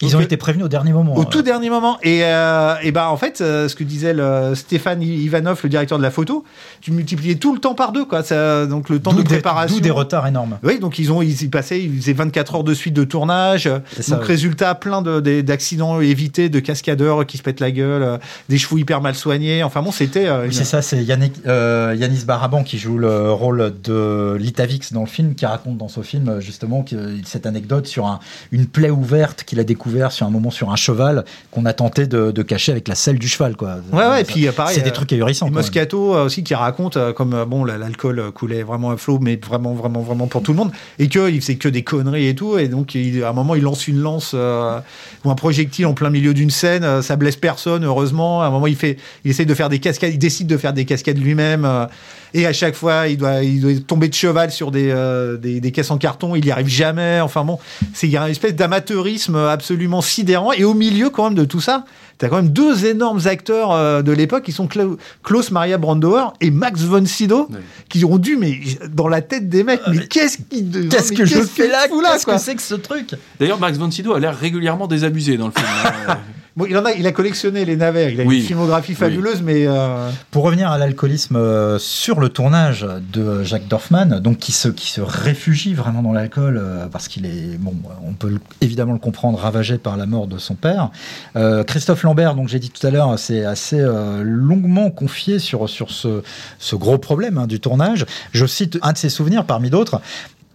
[0.00, 1.14] Ils Donc, ont été prévenus au dernier moment.
[1.16, 1.24] Au euh.
[1.24, 1.98] tout dernier moment.
[2.02, 5.98] Et, euh, et bah, en fait, euh, ce que disait le Stéphane Ivanov, le directeur
[5.98, 6.44] de la photo,
[6.80, 8.22] tu multipliais tout le temps par deux, quoi.
[8.22, 9.76] Ça, donc le temps de préparation.
[9.76, 10.58] D'où des retards énormes.
[10.62, 13.70] Oui, donc ils ont ils y passaient, ils faisaient 24 heures de suite de tournage.
[14.00, 14.28] Ça, donc oui.
[14.28, 18.58] résultat, plein de- de- d'accidents évités, de cascadeurs qui se pètent la gueule, euh, des
[18.58, 19.62] chevaux hyper mal soignés.
[19.62, 20.26] Enfin bon, c'était.
[20.26, 21.04] euh, Oui, c'est ça, c'est
[21.46, 25.88] euh, Yanis Baraban qui joue le rôle de Litavix dans le film, qui raconte dans
[25.88, 26.84] ce film justement
[27.24, 28.20] cette anecdote sur un-
[28.52, 32.06] une plaie ouverte qu'il a découvert sur un moment sur un cheval qu'on a tenté
[32.06, 33.56] de, de cacher avec la selle du cheval.
[33.56, 33.76] Quoi.
[33.92, 34.74] Ouais, ouais, et Ça- puis euh, pareil.
[34.74, 35.48] c'est des euh, trucs ahurissants.
[35.48, 35.50] Et.
[35.50, 39.74] Moscato euh, aussi qui raconte comme bon la- l'alcool coulait vraiment à flot mais vraiment
[39.74, 42.58] vraiment vraiment pour tout le monde et que il faisait que des conneries et tout
[42.58, 44.78] et donc il- à un moment il lance une lance euh,
[45.24, 48.66] ou un projectile en plein milieu d'une scène ça blesse personne heureusement à un moment
[48.66, 51.64] il fait il essaye de faire des cascades il décide de faire des cascades lui-même
[51.64, 51.86] euh,
[52.34, 55.60] et à chaque fois il doit il doit tomber de cheval sur des, euh, des
[55.60, 56.34] des caisses en carton.
[56.36, 57.20] Il y arrive jamais.
[57.20, 57.58] Enfin bon
[57.94, 60.52] c'est il y a une espèce d'amateurisme absolument sidérant.
[60.52, 61.84] Et au milieu quand même de tout ça
[62.16, 66.32] T'as quand même deux énormes acteurs euh, de l'époque qui sont Kla- Klaus Maria Brandauer
[66.40, 67.48] et Max von Sydow
[67.88, 71.40] qui ont dû, mais dans la tête des mecs, mais qu'est-ce qui Qu'est-ce que je
[71.40, 71.88] fais là?
[71.88, 72.34] Qu'est-ce quoi?
[72.36, 73.16] que c'est que ce truc?
[73.40, 75.66] D'ailleurs, Max von Sydow a l'air régulièrement désabusé dans le film.
[76.56, 78.38] Bon, il en a, il a collectionné les navires, il a Oui.
[78.38, 83.66] une filmographie fabuleuse, mais euh, Pour revenir à l'alcoolisme euh, sur le tournage de Jacques
[83.66, 87.74] Dorfman, donc qui se, qui se réfugie vraiment dans l'alcool euh, parce qu'il est, bon,
[88.06, 90.90] on peut évidemment le comprendre, ravagé par la mort de son père.
[91.34, 95.68] Euh, Christophe Lambert, donc j'ai dit tout à l'heure, c'est assez euh, longuement confié sur,
[95.68, 96.22] sur ce,
[96.60, 98.06] ce gros problème hein, du tournage.
[98.30, 100.00] Je cite un de ses souvenirs parmi d'autres.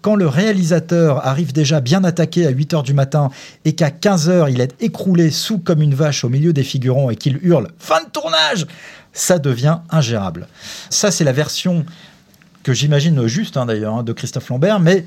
[0.02, 3.30] Quand le réalisateur arrive déjà bien attaqué à 8 heures du matin
[3.66, 7.10] et qu'à 15 heures il est écroulé sous comme une vache au milieu des figurants
[7.10, 8.66] et qu'il hurle Fin de tournage
[9.12, 10.48] ça devient ingérable.
[10.92, 11.84] Ça, c'est la version
[12.62, 15.04] que j'imagine juste, hein, d'ailleurs, hein, de Christophe Lambert, mais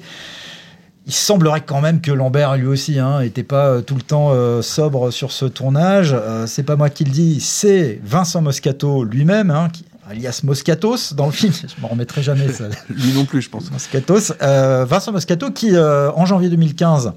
[1.06, 4.60] il semblerait quand même que Lambert, lui aussi, n'était pas euh, tout le temps euh,
[4.60, 6.14] sobre sur ce tournage.
[6.14, 11.14] Euh, c'est pas moi qui le dis, c'est Vincent Moscato lui-même, hein, qui- alias Moscatos
[11.14, 11.52] dans le film.
[11.52, 12.68] Je m'en remettrai jamais, ça.
[12.88, 13.70] Lui non plus, je pense.
[13.70, 14.32] Moscatos.
[14.42, 17.12] Euh, Vincent Moscato qui, euh, en janvier 2015,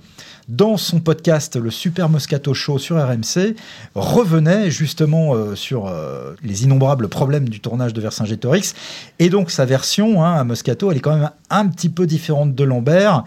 [0.48, 3.56] dans son podcast Le Super Moscato Show sur RMC,
[3.96, 8.76] revenait justement euh, sur euh, les innombrables problèmes du tournage de Vercingétorix.
[9.20, 12.54] Et donc sa version hein, à Moscato, elle est quand même un petit peu différente
[12.54, 13.24] de Lambert.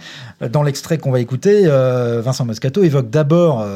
[0.53, 3.67] Dans l'extrait qu'on va écouter, euh, Vincent Moscato évoque d'abord,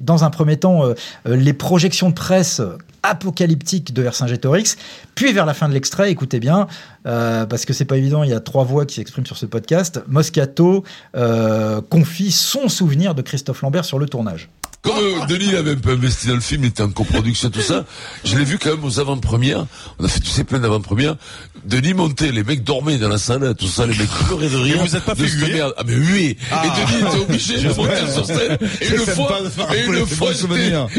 [0.00, 0.82] dans un premier temps,
[1.24, 2.60] les projections de presse
[3.02, 4.76] apocalyptique de Vercingétorix.
[5.16, 6.66] Puis vers la fin de l'extrait, écoutez bien,
[7.06, 9.46] euh, parce que c'est pas évident, il y a trois voix qui s'expriment sur ce
[9.46, 10.02] podcast.
[10.08, 10.84] Moscato
[11.16, 14.50] euh, confie son souvenir de Christophe Lambert sur le tournage.
[14.86, 17.60] Comme euh, Denis avait un peu investi dans le film, il était en coproduction, tout
[17.60, 17.84] ça,
[18.24, 19.66] je l'ai vu quand même aux avant-premières.
[19.98, 21.16] On a fait, tu sais, plein d'avant-premières.
[21.64, 24.78] Denis montait, les mecs dormaient dans la salle, tout ça, les mecs pleuraient de rire.
[24.80, 25.74] vous êtes pas de fait cette huer merde.
[25.76, 26.38] Ah, mais huer.
[26.52, 26.62] Ah.
[26.64, 28.58] Et Denis était obligé de monter sur scène.
[28.80, 29.40] Et une fois,
[29.74, 30.30] et une fois,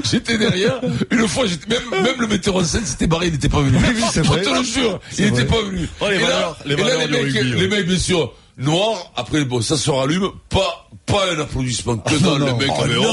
[0.03, 0.82] j'étais, derrière.
[1.10, 3.77] Une fois, même, même le metteur en scène s'était barré, il n'était pas venu.
[4.12, 4.41] C'est Je vrai.
[4.41, 5.88] te le jure, il n'était pas venu.
[6.00, 7.98] Oh, les et là, valeurs- les et là, valeurs les du mecs, les mecs, bien
[8.00, 12.46] sûr, noirs, après, bon, ça se rallume, pas, pas un applaudissement, que Oh, dalle, non.
[12.58, 13.04] les mecs Oh, non.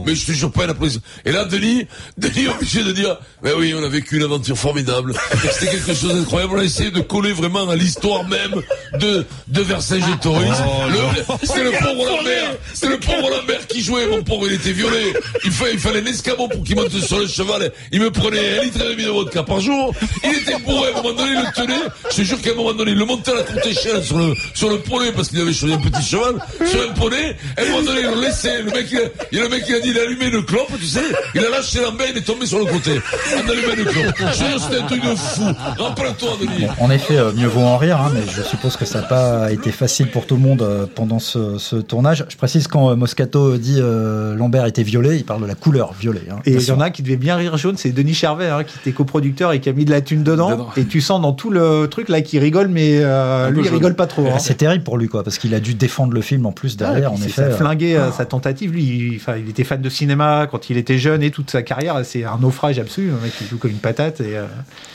[0.00, 0.06] honte.
[0.06, 1.02] Mais je te jure pas un applaudissement.
[1.24, 1.86] Et là, Denis,
[2.18, 5.14] Denis est obligé de dire, mais oui, on a vécu une aventure formidable.
[5.52, 6.54] C'était quelque chose d'incroyable.
[6.56, 8.54] On a essayé de coller vraiment à l'histoire même
[8.98, 10.48] de, de Vercingétorix.
[10.66, 12.56] Oh, Le- C'est le pauvre Lambert.
[12.74, 15.12] C'est le pauvre Lambert qui jouait, mon pauvre, il était violé.
[15.44, 17.72] Il fallait, il fallait un escabeau pour qu'il monte sur le cheval.
[17.92, 19.94] Il me prenait un litre et demi de vodka par jour.
[20.24, 21.82] Il était bourré, à un moment donné, il le tenait.
[22.10, 24.16] Je te jure qu'à un moment donné, il le montait à la courte échelle sur
[24.18, 26.34] le, sur le poney parce qu'il avait choisi un petit cheval.
[26.66, 27.36] Sur un poney.
[27.56, 29.00] Et à un moment donné, il le mec, il a,
[29.32, 31.00] il- le mec, il a dit, il a allumé une clope, tu sais.
[31.34, 33.00] Il a lâché Lambert, il est tombé sur le côté.
[33.36, 34.14] En allumant une clope.
[34.32, 35.42] C'était un truc de fou.
[35.78, 36.66] Rappelle-toi, Denis.
[36.78, 39.06] Bon, en effet, euh, mieux vaut en rire, hein, mais je suppose que ça n'a
[39.06, 42.24] pas été facile pour tout le monde euh, pendant ce, ce tournage.
[42.28, 45.92] Je précise quand euh, Moscato dit euh, Lambert était violet, il parle de la couleur
[45.98, 46.22] violet.
[46.30, 46.36] hein.
[46.46, 48.64] Et il y en a un qui devait bien rire jaune, c'est Denis Charvet, hein,
[48.64, 50.50] qui était coproducteur et qui a mis de la thune dedans.
[50.50, 50.68] Dedans.
[50.76, 53.68] Et tu sens dans tout le truc là qu'il rigole, mais euh, Un lui il
[53.70, 54.26] rigole pas trop.
[54.26, 54.38] hein.
[54.68, 56.84] Ah, terrible pour lui, quoi, parce qu'il a dû défendre le film en plus Ah,
[56.92, 57.28] derrière, en effet.
[57.30, 58.72] Ça a euh, flingué euh, sa tentative.
[58.72, 61.62] Lui, il, enfin, il était fan de cinéma quand il était jeune et toute sa
[61.62, 63.08] carrière, c'est un naufrage absolu.
[63.08, 64.20] Le mec, il joue comme une patate.
[64.20, 64.44] Et, euh,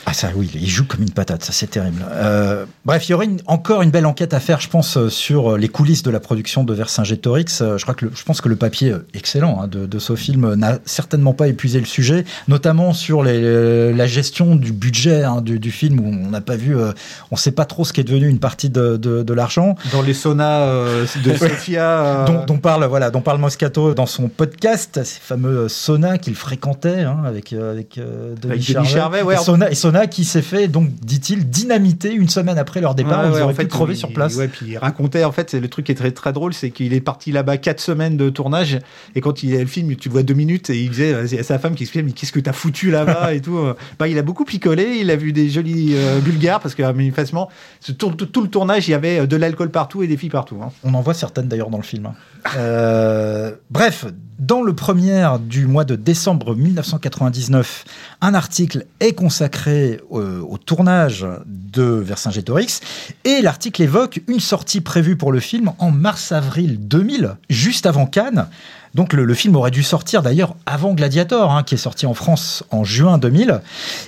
[0.06, 2.06] Ah ça oui, il joue comme une patate, ça c'est terrible.
[2.12, 5.58] Euh, bref, il y aurait une- encore une belle enquête à faire, je pense, sur
[5.58, 7.46] les coulisses de la production de Vercingétorix.
[7.78, 10.54] Je crois que le- je pense que le papier excellent hein, de, de ce film
[10.56, 15.60] n'a certainement pas épuisé le sujet, notamment sur les- la gestion du budget hein, du,
[15.60, 16.92] du film où on n'a pas vu, euh,
[17.32, 19.63] on sait pas trop ce qui est devenu une partie de, de- de l'argent.
[19.92, 22.00] Dans les saunas euh, de Sofia.
[22.04, 26.36] euh, Dont, dont parle voilà, dont parle Moscato dans son podcast, ces fameux saunas qu'il
[26.36, 29.36] fréquentait hein, avec euh, avec, Denis, Avec Denis Charvet, ouais.
[29.36, 33.22] Et sauna, et sauna qui s'est fait donc dit-il dynamiter une semaine après leur départ.
[33.22, 34.36] Ouais, ils ouais, auraient en pu fait, crever il- sur place.
[34.36, 36.94] Ouais, puis il racontait, en fait, le truc qui est très, très drôle, c'est qu'il
[36.94, 38.80] est parti là-bas quatre semaines de tournage,
[39.16, 41.28] et quand il y a le film, tu le vois deux minutes, et il disait,
[41.28, 43.60] c'est sa femme qui expliquait, mais qu'est-ce que t'as foutu là-bas, et tout.
[44.00, 47.50] Bah, il a beaucoup picolé, il a vu des jolis euh, bulgares, parce que, manifestement,
[47.98, 50.58] tout, tout le tournage, il y avait de l'alcool partout et des filles partout.
[50.64, 50.72] hein.
[50.84, 52.08] On en voit certaines d'ailleurs dans le film.
[52.08, 52.14] hein.
[52.58, 54.06] Euh, bref,
[54.40, 57.86] dans le premier du mois de décembre 1999,
[58.22, 62.82] un article est consacré au tournage de Vercingétorix
[63.24, 68.48] et l'article évoque une sortie prévue pour le film en mars-avril 2000, juste avant Cannes.
[68.96, 72.14] Donc le, le film aurait dû sortir d'ailleurs avant Gladiator, hein, qui est sorti en
[72.14, 73.62] France en juin 2000.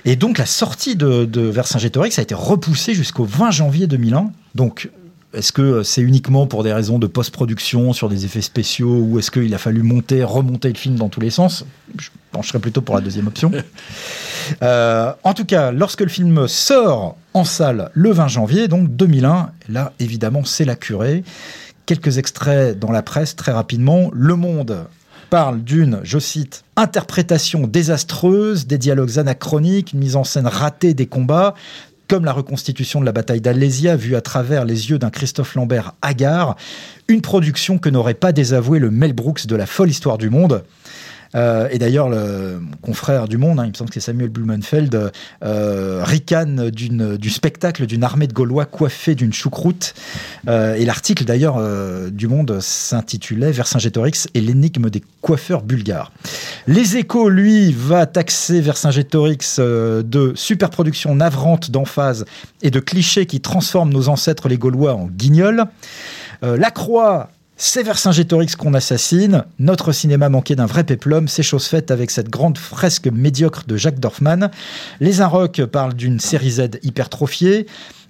[0.06, 4.32] Et donc la sortie de, de Vercingétorix a été repoussée jusqu'au 20 janvier 2001.
[4.54, 4.90] Donc
[5.36, 9.32] est-ce que c'est uniquement pour des raisons de post-production sur des effets spéciaux ou est-ce
[9.32, 11.66] qu'il a fallu monter, remonter le film dans tous les sens?
[12.00, 13.52] Je pencherais plutôt pour la deuxième option.
[14.62, 19.50] Euh, en tout cas, lorsque le film sort en salle le 20 janvier, donc 2001,
[19.70, 21.24] là évidemment c'est la curée.
[21.88, 24.12] Quelques extraits dans la presse très rapidement.
[24.14, 24.86] Le Monde
[25.32, 31.08] parle d'une, je cite, interprétation désastreuse, des dialogues anachroniques, une mise en scène ratée des
[31.08, 31.56] combats,
[32.08, 35.94] comme la reconstitution de la bataille d'Alésia vue à travers les yeux d'un Christophe Lambert
[36.02, 36.56] hagard,
[37.08, 40.64] une production que n'aurait pas désavoué le Mel Brooks de la folle histoire du monde.
[41.36, 45.12] Euh, et d'ailleurs, le confrère du Monde, hein, il me semble que c'est Samuel Blumenfeld,
[45.44, 49.94] euh, ricane du spectacle d'une armée de Gaulois coiffés d'une choucroute.
[50.48, 51.62] Euh, et l'article d'ailleurs
[52.12, 56.12] du Monde s'intitulait Vercingétorix et l'énigme des coiffeurs bulgares.
[56.68, 62.26] Les Échos, lui, va taxer Vercingétorix de superproduction navrante d'emphase
[62.62, 65.66] et de clichés qui transforment nos ancêtres les Gaulois en guignols.
[66.42, 69.46] La Croix, c'est Vercingétorix qu'on assassine.
[69.60, 71.28] Notre cinéma manquait d'un vrai péplum.
[71.28, 74.50] C'est chose faite avec cette grande fresque médiocre de Jacques Dorfman.
[75.00, 77.66] Les Inrocks parlent d'une série Z hypertrophiée.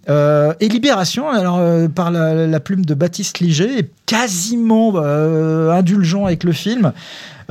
[0.10, 5.72] Euh, et Libération, alors euh, par la, la plume de Baptiste Liger, est quasiment euh,
[5.72, 6.94] indulgent avec le film.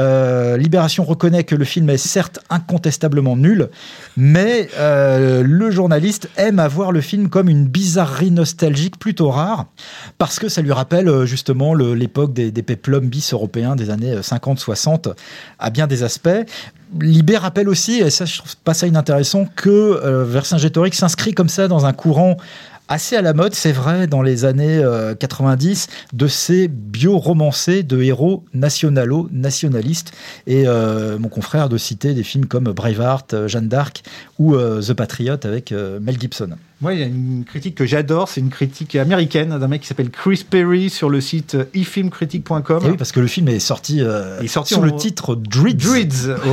[0.00, 3.68] Euh, Libération reconnaît que le film est certes incontestablement nul,
[4.16, 9.66] mais euh, le journaliste aime avoir le film comme une bizarrerie nostalgique plutôt rare,
[10.18, 12.62] parce que ça lui rappelle euh, justement l'époque des, des
[13.02, 15.14] bis européens des années 50-60
[15.58, 16.28] à bien des aspects.
[17.00, 21.48] Libé rappelle aussi, et ça je trouve pas ça inintéressant, que euh, Vercingétorix s'inscrit comme
[21.48, 22.36] ça dans un courant
[22.88, 28.02] assez à la mode, c'est vrai, dans les années euh, 90, de ces bio-romancés de
[28.02, 30.12] héros nationalo, nationalistes.
[30.46, 34.02] Et euh, mon confrère de citer des films comme Braveheart, euh, Jeanne d'Arc
[34.38, 36.50] ou euh, The Patriot avec euh, Mel Gibson.
[36.80, 39.86] Moi, il y a une critique que j'adore, c'est une critique américaine d'un mec qui
[39.86, 42.82] s'appelle Chris Perry sur le site efilmcritique.com.
[42.84, 44.94] Et oui, parce que le film est sorti, euh, Il est sorti sous en- le
[44.94, 45.38] titre au,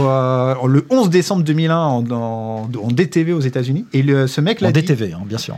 [0.08, 3.86] euh, le 11 décembre 2001 en, en- en DTV aux États-Unis.
[3.94, 5.56] Et le- ce mec En l'a dit, DTV, hein, bien sûr.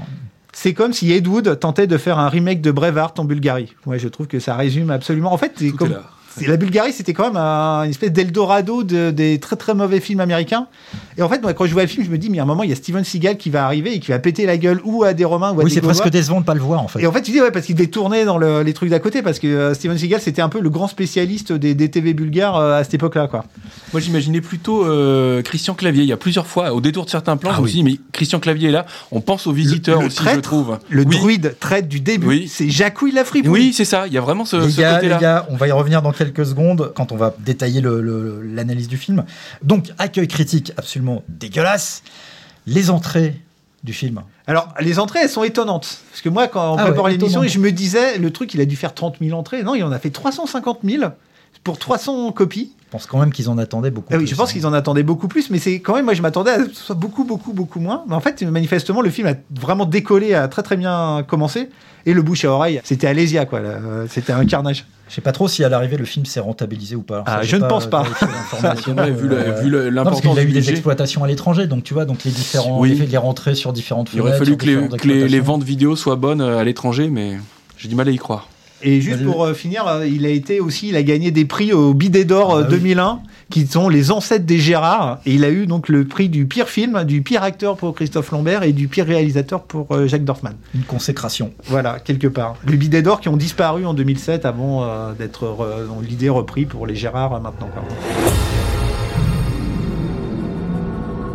[0.53, 3.75] C'est comme si Ed Wood tentait de faire un remake de Braveheart en Bulgarie.
[3.85, 5.33] Ouais, je trouve que ça résume absolument.
[5.33, 5.91] En fait, c'est comme.
[5.91, 6.03] là.
[6.37, 9.99] C'est- La Bulgarie, c'était quand même un- une espèce d'Eldorado de, des très très mauvais
[9.99, 10.67] films américains.
[11.17, 12.45] Et en fait, moi, quand je vois le film, je me dis, mais à un
[12.45, 14.79] moment, il y a Steven Seagal qui va arriver et qui va péter la gueule
[14.83, 15.93] ou à des Romains ou à Oui, des c'est Gaulois.
[15.95, 17.01] presque décevant de ne pas le voir, en fait.
[17.01, 18.99] Et en fait, tu dis, ouais, parce qu'il devait tourner dans le- les trucs d'à
[18.99, 22.13] côté, parce que euh, Steven Seagal, c'était un peu le grand spécialiste des, des TV
[22.13, 23.45] bulgares euh, à cette époque-là, quoi.
[23.91, 26.03] Moi, j'imaginais plutôt euh, Christian Clavier.
[26.03, 27.71] Il y a plusieurs fois, au détour de certains plans, Ah je me oui.
[27.71, 28.85] suis dit, mais Christian Clavier est là.
[29.11, 30.79] On pense aux visiteurs le aussi, traître, je trouve.
[30.89, 31.15] Le oui.
[31.17, 32.47] druide traite du début, Oui.
[32.47, 33.51] c'est Jacouille la fripouille.
[33.51, 34.07] Oui, c'est ça.
[34.07, 35.15] Il y a vraiment ce, les, ce gars, côté-là.
[35.17, 38.41] les gars, on va y revenir dans quelques secondes quand on va détailler le- le-
[38.41, 39.25] l'analyse du film.
[39.61, 42.03] Donc, accueil critique absolument dégueulasse.
[42.67, 43.39] Les entrées
[43.83, 44.21] du film.
[44.47, 45.99] Alors, les entrées, elles sont étonnantes.
[46.11, 48.65] Parce que moi, quand on Ah ouais, l'émission, je me disais, le truc, il a
[48.65, 49.63] dû faire 30 000 entrées.
[49.63, 51.03] Non, il en a fait 350 000
[51.63, 52.71] pour 300 copies.
[52.87, 54.09] Je pense quand même qu'ils en attendaient beaucoup.
[54.11, 54.53] Ah oui, plus, je pense hein.
[54.53, 56.75] qu'ils en attendaient beaucoup plus, mais c'est quand même, moi, je m'attendais à ce que
[56.75, 58.03] ce soit beaucoup, beaucoup, beaucoup moins.
[58.07, 61.69] Mais en fait, manifestement, le film a vraiment décollé, a très, très bien commencé.
[62.05, 63.61] Et le bouche à oreille, c'était Alésia, quoi.
[64.09, 64.85] C'était un carnage.
[65.09, 67.23] Je sais pas trop si à l'arrivée le film s'est rentabilisé ou pas.
[67.25, 68.03] Alors, Ah, je ne pense pas.
[68.03, 72.05] vu euh, non, parce qu'il l'importance a eu des exploitations à l'étranger, donc tu vois,
[72.05, 72.95] donc les différents, Oui.
[72.95, 75.95] les, les rentrées sur différentes Il aurait fenêtres, fallu que les, que les- ventes vidéo
[75.95, 77.37] soient bonnes euh, à l'étranger, mais
[77.77, 78.47] j'ai du mal à y croire.
[78.83, 81.71] Et juste pour euh, finir, euh, il a été aussi, il a gagné des prix
[81.73, 82.79] au Bidet d'Or Ah euh, bah oui.
[82.79, 85.19] 2001, qui sont les ancêtres des Gérard.
[85.25, 88.31] Et il a eu donc le prix du pire film, du pire acteur pour Christophe
[88.31, 90.53] Lambert et du pire réalisateur pour euh, Jacques Dorfman.
[90.73, 91.51] Une consécration.
[91.65, 92.55] Voilà, quelque part.
[92.65, 95.55] Le Bidet d'Or qui ont disparu en 2007 avant euh, d'être
[96.01, 97.69] l'idée repris pour les Gérard euh, maintenant.
[97.73, 97.83] quoi.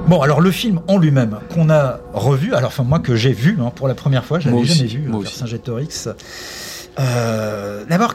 [0.09, 3.59] Bon, alors le film en lui-même qu'on a revu, alors enfin moi que j'ai vu
[3.61, 5.23] hein, pour la première fois, j'avais Moi jamais vu moi
[6.99, 8.15] euh, D'abord,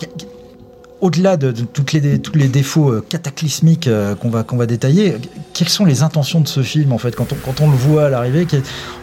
[1.01, 4.65] au-delà de, de toutes les, tous les défauts euh, cataclysmiques euh, qu'on va, qu'on va
[4.65, 5.15] détailler,
[5.53, 8.05] quelles sont les intentions de ce film en fait quand on, quand on le voit
[8.05, 8.47] à l'arrivée,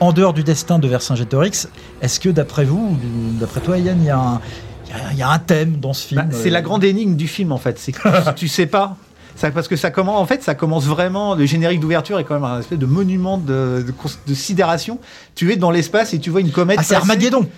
[0.01, 1.69] en dehors du destin de Vercingétorix
[2.01, 4.41] Est-ce que d'après vous, ou d'après toi Yann, il y a un
[4.89, 6.63] il y a- il y a un thème dans ce film Bah, c'est euh, la
[6.63, 7.79] grande énigme du film en fait.
[7.79, 8.97] C'est que tu sais pas.
[9.41, 11.35] Ça, parce que ça commence, en fait, ça commence vraiment.
[11.35, 14.99] Le générique d'ouverture est quand même un espèce de monument de, de, cons- de sidération.
[15.35, 16.77] Tu es dans l'espace et tu vois une comète.
[16.79, 16.95] Ah, c'est.
[16.95, 17.49] Armageddon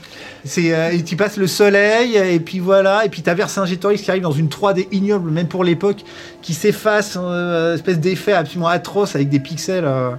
[0.44, 4.10] C'est euh, et tu passes le soleil et puis voilà et puis t'as Vercingétorix qui
[4.12, 6.04] arrive dans une 3D ignoble même pour l'époque
[6.40, 10.10] qui s'efface euh, espèce d'effet absolument atroce avec des pixels euh,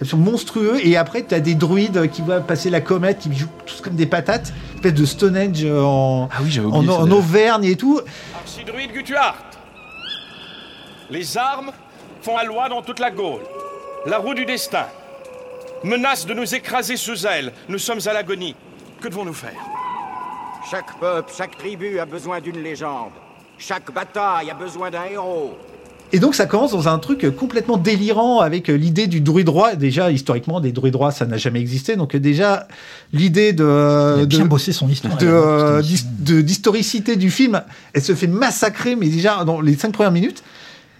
[0.00, 3.80] absolument monstrueux et après t'as des druides qui voient passer la comète qui jouent tous
[3.80, 7.10] comme des patates espèce de Stonehenge euh, en Ah oui, en, en.
[7.10, 8.00] Auvergne et tout
[8.44, 9.36] Archidruide Gutuart.
[11.12, 11.72] Les armes
[12.22, 13.42] font la loi dans toute la Gaule.
[14.06, 14.86] La roue du destin
[15.84, 17.52] menace de nous écraser sous elle.
[17.68, 18.54] Nous sommes à l'agonie.
[19.00, 19.60] Que devons-nous faire?
[20.70, 23.10] Chaque peuple, chaque tribu a besoin d'une légende.
[23.58, 25.54] Chaque bataille a besoin d'un héros.
[26.14, 29.74] Et donc ça commence dans un truc complètement délirant avec l'idée du druide roi.
[29.74, 32.68] Déjà historiquement des druides rois ça n'a jamais existé donc déjà
[33.12, 35.14] l'idée de Il a bien de, bossé son histoire.
[35.22, 36.08] euh, émission.
[36.20, 40.42] de- d'historicité du film, elle se fait massacrer, mais déjà dans les cinq premières minutes.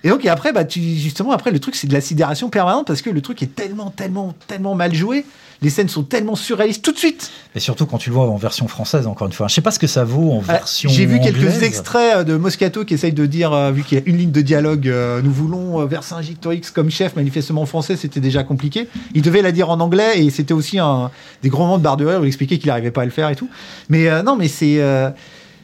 [0.04, 2.86] Et donc, et après, bah, tu, justement, après, le truc, c'est de la sidération permanente
[2.86, 5.24] parce que le truc est tellement, tellement, tellement mal joué.
[5.60, 7.30] Les scènes sont tellement surréalistes tout de suite.
[7.54, 9.46] Et surtout quand tu le vois en version française, encore une fois.
[9.46, 10.90] Je sais pas ce que ça vaut en Ah, version.
[10.90, 14.00] J'ai vu quelques extraits euh, de Moscato qui essaye de dire, euh, vu qu'il y
[14.00, 17.94] a une ligne de dialogue, euh, nous voulons euh, Vercingétorix comme chef, manifestement en français,
[17.94, 18.88] c'était déjà compliqué.
[19.14, 21.12] Il devait la dire en anglais et c'était aussi un,
[21.44, 23.12] des gros moments de barre de rire où il expliquait qu'il n'arrivait pas à le
[23.12, 23.48] faire et tout.
[23.88, 24.80] Mais non, mais c'est.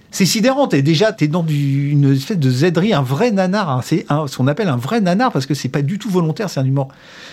[0.09, 3.71] Euh, c'est sidérant, t'es déjà t'es dans du, une espèce de zèderie, un vrai nanar.
[3.71, 3.81] hein.
[3.85, 6.61] C'est ce qu'on appelle un vrai nanar parce que c'est pas du tout volontaire, c'est
[6.61, 6.88] un humour.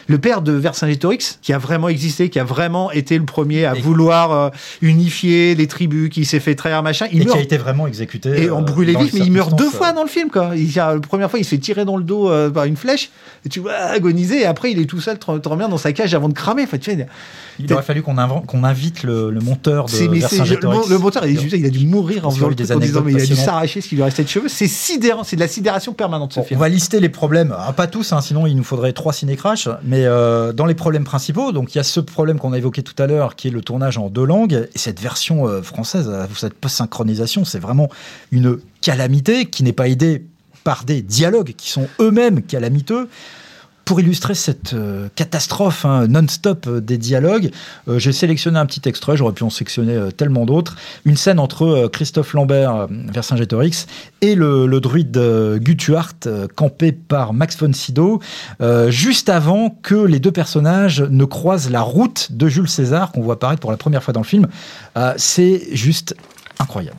[0.08, 3.76] Le père de Vercingétorix, qui a vraiment existé, qui a vraiment été le premier à
[3.76, 4.50] Et- vouloir euh,
[4.82, 8.44] unifier les tribus, qui s'est fait trahir machin, il Et qui a été vraiment exécuté.
[8.44, 10.30] et euh, en brûlé dans vif, les mais il meurt deux fois dans le film.
[10.30, 10.52] Quoi.
[10.56, 12.66] Il, y a- la première fois, il se fait tirer dans le dos euh, par
[12.66, 13.10] une flèche,
[13.46, 16.14] et tu vois agoniser, et après, il est tout seul, trop bien dans sa cage
[16.14, 16.64] avant de cramer.
[16.64, 17.04] Enfin, tu euh,
[17.60, 18.18] Il aurait fallu qu'on
[18.64, 20.90] invite le, le monteur de mais le, Vercingétorix.
[20.90, 23.22] le moteur, il, il a dû mourir en faisant le truc en disant, mais il
[23.22, 24.48] a dû s'arracher ce qui lui restait de cheveux.
[24.50, 26.60] C'est sidérant, c'est de la sidération permanente ce Bon, film.
[26.60, 29.68] on va lister les problèmes, Ah, pas tous, hein, sinon il nous faudrait trois ciné-crash,
[29.84, 32.84] mais euh, dans les problèmes principaux, donc il y a ce problème qu'on a évoqué
[32.84, 36.10] tout à l'heure, qui est le tournage en deux langues, et cette version euh, française,
[36.10, 37.90] euh, cette post-synchronisation, c'est vraiment
[38.32, 40.26] une calamité qui n'est pas aidée
[40.64, 43.08] par des dialogues qui sont eux-mêmes calamiteux.
[43.86, 47.52] Pour illustrer cette euh, catastrophe hein, non-stop euh, des dialogues,
[47.88, 50.76] euh, j'ai sélectionné un petit extrait, j'aurais pu en sectionner euh, tellement d'autres.
[51.06, 53.86] Une scène entre Christophe Lambert, euh, Vercingétorix,
[54.22, 55.18] et le, druide
[55.62, 58.20] Gutuart, campé par Max von Sydow,
[58.88, 63.36] juste avant que les deux personnages ne croisent la route de Jules César, qu'on voit
[63.36, 64.48] apparaître pour la première fois dans le film.
[65.18, 66.16] C'est juste
[66.60, 66.98] incroyable.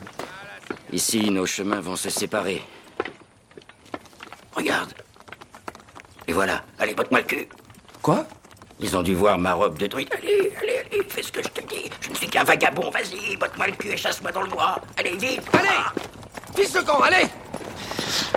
[0.91, 2.61] Ici, nos chemins vont se séparer.
[4.55, 4.93] Regarde.
[6.27, 6.63] Et voilà.
[6.79, 7.47] Allez, botte-moi le cul.
[8.01, 8.25] Quoi?
[8.79, 10.09] Ils ont dû voir ma robe de druide.
[10.17, 11.89] Allez, allez, allez, fais ce que je te dis.
[12.01, 12.89] Je ne suis qu'un vagabond.
[12.91, 14.79] Vas-y, botte-moi le cul et chasse-moi dans le bois.
[14.97, 15.41] Allez, vite.
[15.53, 15.69] Allez
[16.55, 17.27] Fils de camp, allez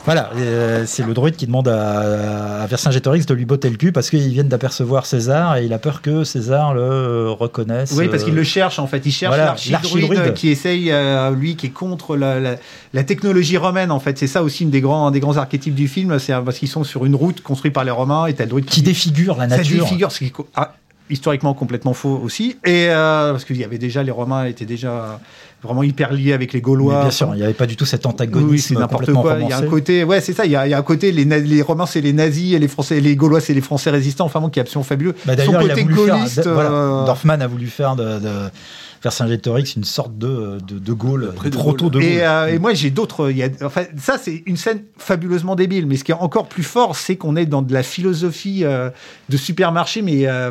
[0.05, 3.93] Voilà, euh, c'est le druide qui demande à, à Vercingétorix de lui botter le cul
[3.93, 7.93] parce qu'ils viennent d'apercevoir César et il a peur que César le euh, reconnaisse.
[7.97, 9.05] Oui, parce euh, qu'il le cherche en fait.
[9.05, 9.36] Il cherche
[9.70, 12.57] l'archidruide qui essaye, euh, lui, qui est contre la, la-
[12.93, 14.18] la technologie romaine en fait.
[14.18, 16.18] C'est ça aussi une des grands, un des grands archétypes du film.
[16.18, 18.64] C'est parce qu'ils sont sur une route construite par les Romains et t'as le druide
[18.66, 19.84] qui défigure la ça nature.
[19.84, 20.74] défigure, ce qui ah,
[21.11, 22.57] historiquement complètement faux aussi.
[22.65, 25.21] Et euh, parce qu'il y avait déjà les Romains étaient déjà
[25.63, 26.97] vraiment hyper liés avec les Gaulois.
[26.97, 29.37] Mais bien sûr, il n'y avait pas du tout cet antagonisme Oui, c'est n'importe quoi.
[29.41, 30.47] Il y a un côté, ouais, c'est ça.
[30.47, 32.69] Il y a, il y a un côté, les, Romains, c'est les nazis, et les
[32.69, 34.25] Français, les Gaulois, c'est les Français résistants.
[34.25, 35.15] Enfin, bon, qui est absolument fabuleux.
[35.27, 38.51] Bah, Son côté faire, gaulliste, voilà, euh, Dorfman a voulu faire de, de
[39.03, 42.05] Vercingétorix une sorte de, de, de Gaulle, de proto de Gaulle.
[42.05, 43.33] Et, euh, et moi, j'ai d'autres.
[43.65, 45.87] Enfin, ça, c'est une scène fabuleusement débile.
[45.87, 48.91] Mais ce qui est encore plus fort, c'est qu'on est dans de la philosophie euh,
[49.29, 50.51] de supermarché, mais euh,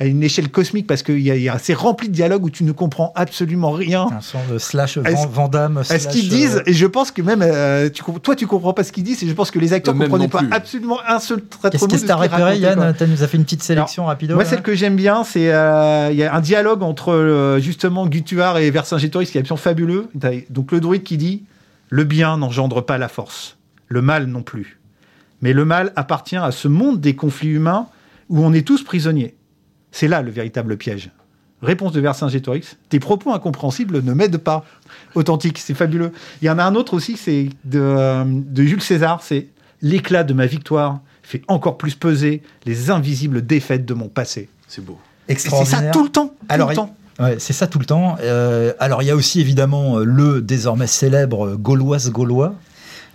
[0.00, 2.50] à une échelle cosmique, parce que il y a, a- c'est rempli de dialogues où
[2.50, 4.06] tu ne comprends absolument rien.
[4.10, 5.78] un sort de slash Est-ce- Van, Van Damme.
[5.78, 8.72] à ce slash, qu'ils disent, et je pense que même euh, tu, toi tu comprends
[8.72, 10.48] pas ce qu'ils disent, et je pense que les acteurs Même comprenaient pas plus.
[10.52, 12.58] absolument un seul trait de Qu'est-ce que t'as repéré.
[12.58, 15.52] Yann Tu nous as fait une petite sélection rapido Moi, celle que j'aime bien, c'est
[15.52, 19.56] euh, il y a un dialogue entre euh, justement Gutuar et Vercingétorix qui est absolument
[19.56, 20.08] fabuleux.
[20.50, 21.42] Donc le druide qui dit
[21.90, 23.56] le bien n'engendre pas la force,
[23.88, 24.78] le mal non plus.
[25.40, 27.88] Mais le mal appartient à ce monde des conflits humains
[28.28, 29.34] où on est tous prisonniers.
[29.90, 31.10] C'est là le véritable piège.
[31.60, 34.64] Réponse de Vercingétorix tes propos incompréhensibles ne m'aident pas.
[35.16, 36.12] Authentique, c'est fabuleux.
[36.40, 39.48] Il y en a un autre aussi, c'est de, euh, de Jules César, c'est
[39.80, 44.48] l'éclat de ma victoire fait encore plus peser les invisibles défaites de mon passé.
[44.68, 44.98] C'est beau.
[45.28, 46.28] Et c'est ça tout le temps.
[46.28, 46.94] Tout Alors, le il- temps.
[47.38, 48.16] C'est ça tout le temps.
[48.22, 52.54] Euh, alors, il y a aussi évidemment euh, le désormais célèbre Gauloise Gaulois.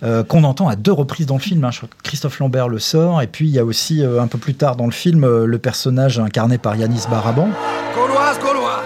[0.04, 1.64] euh, qu'on entend à deux reprises dans le film.
[1.66, 1.72] hein.
[2.04, 3.22] Christophe Lambert le sort.
[3.22, 6.20] Et puis, il y a aussi, un peu plus tard dans le film, le personnage
[6.20, 7.50] incarné par Yanis Baraban.
[7.95, 8.84] Gauloise, Gaulois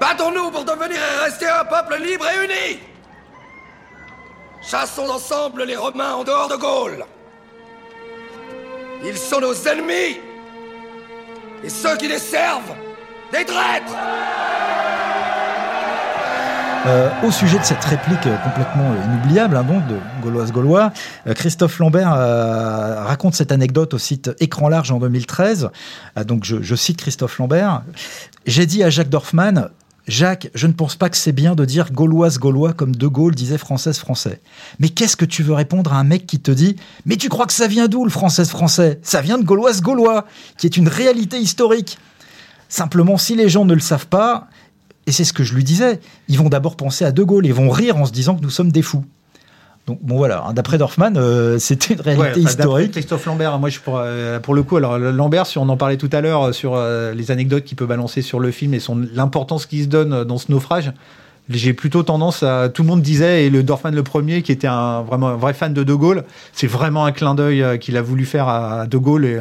[0.00, 2.78] Battons-nous pour devenir et rester un peuple libre et uni
[4.68, 7.04] Chassons ensemble les Romains en dehors de Gaule
[9.04, 10.18] Ils sont nos ennemis
[11.64, 12.74] Et ceux qui les servent,
[13.32, 13.94] des traîtres
[16.86, 20.92] Euh, au sujet de cette réplique euh, complètement euh, inoubliable, hein, donc, de Gauloise Gaulois,
[21.34, 25.70] Christophe Lambert raconte cette anecdote au site Écran Large en 2013.
[26.16, 27.82] Euh, donc, je cite Christophe Lambert.
[28.46, 29.68] J'ai dit à Jacques Dorfman,
[30.08, 33.34] Jacques, je ne pense pas que c'est bien de dire Gauloise Gaulois comme De Gaulle
[33.34, 34.40] disait française français.
[34.78, 37.46] Mais qu'est-ce que tu veux répondre à un mec qui te dit Mais tu crois
[37.46, 38.98] que ça vient d'où le française français?
[39.02, 40.24] Ça vient de Gauloise Gaulois,
[40.56, 41.98] qui est une réalité historique.
[42.70, 44.48] Simplement, si les gens ne le savent pas,
[45.06, 47.52] et c'est ce que je lui disais, ils vont d'abord penser à De Gaulle et
[47.52, 49.04] vont rire en se disant que nous sommes des fous.
[49.88, 52.90] Donc bon voilà, hein, d'après Dorfman, euh, c'était une réalité Ouais, enfin, d'après historique.
[52.92, 55.96] Christophe Lambert, moi je pour, euh, pour le coup, alors Lambert, si on en parlait
[55.96, 58.80] tout à l'heure euh, sur euh, les anecdotes qu'il peut balancer sur le film et
[58.80, 60.92] son l'importance qu'il se donne dans ce naufrage,
[61.48, 64.66] j'ai plutôt tendance à tout le monde disait et le Dorfman le premier qui était
[64.66, 68.02] un vraiment un vrai fan de De Gaulle, c'est vraiment un clin d'œil qu'il a
[68.02, 69.40] voulu faire à, à De Gaulle et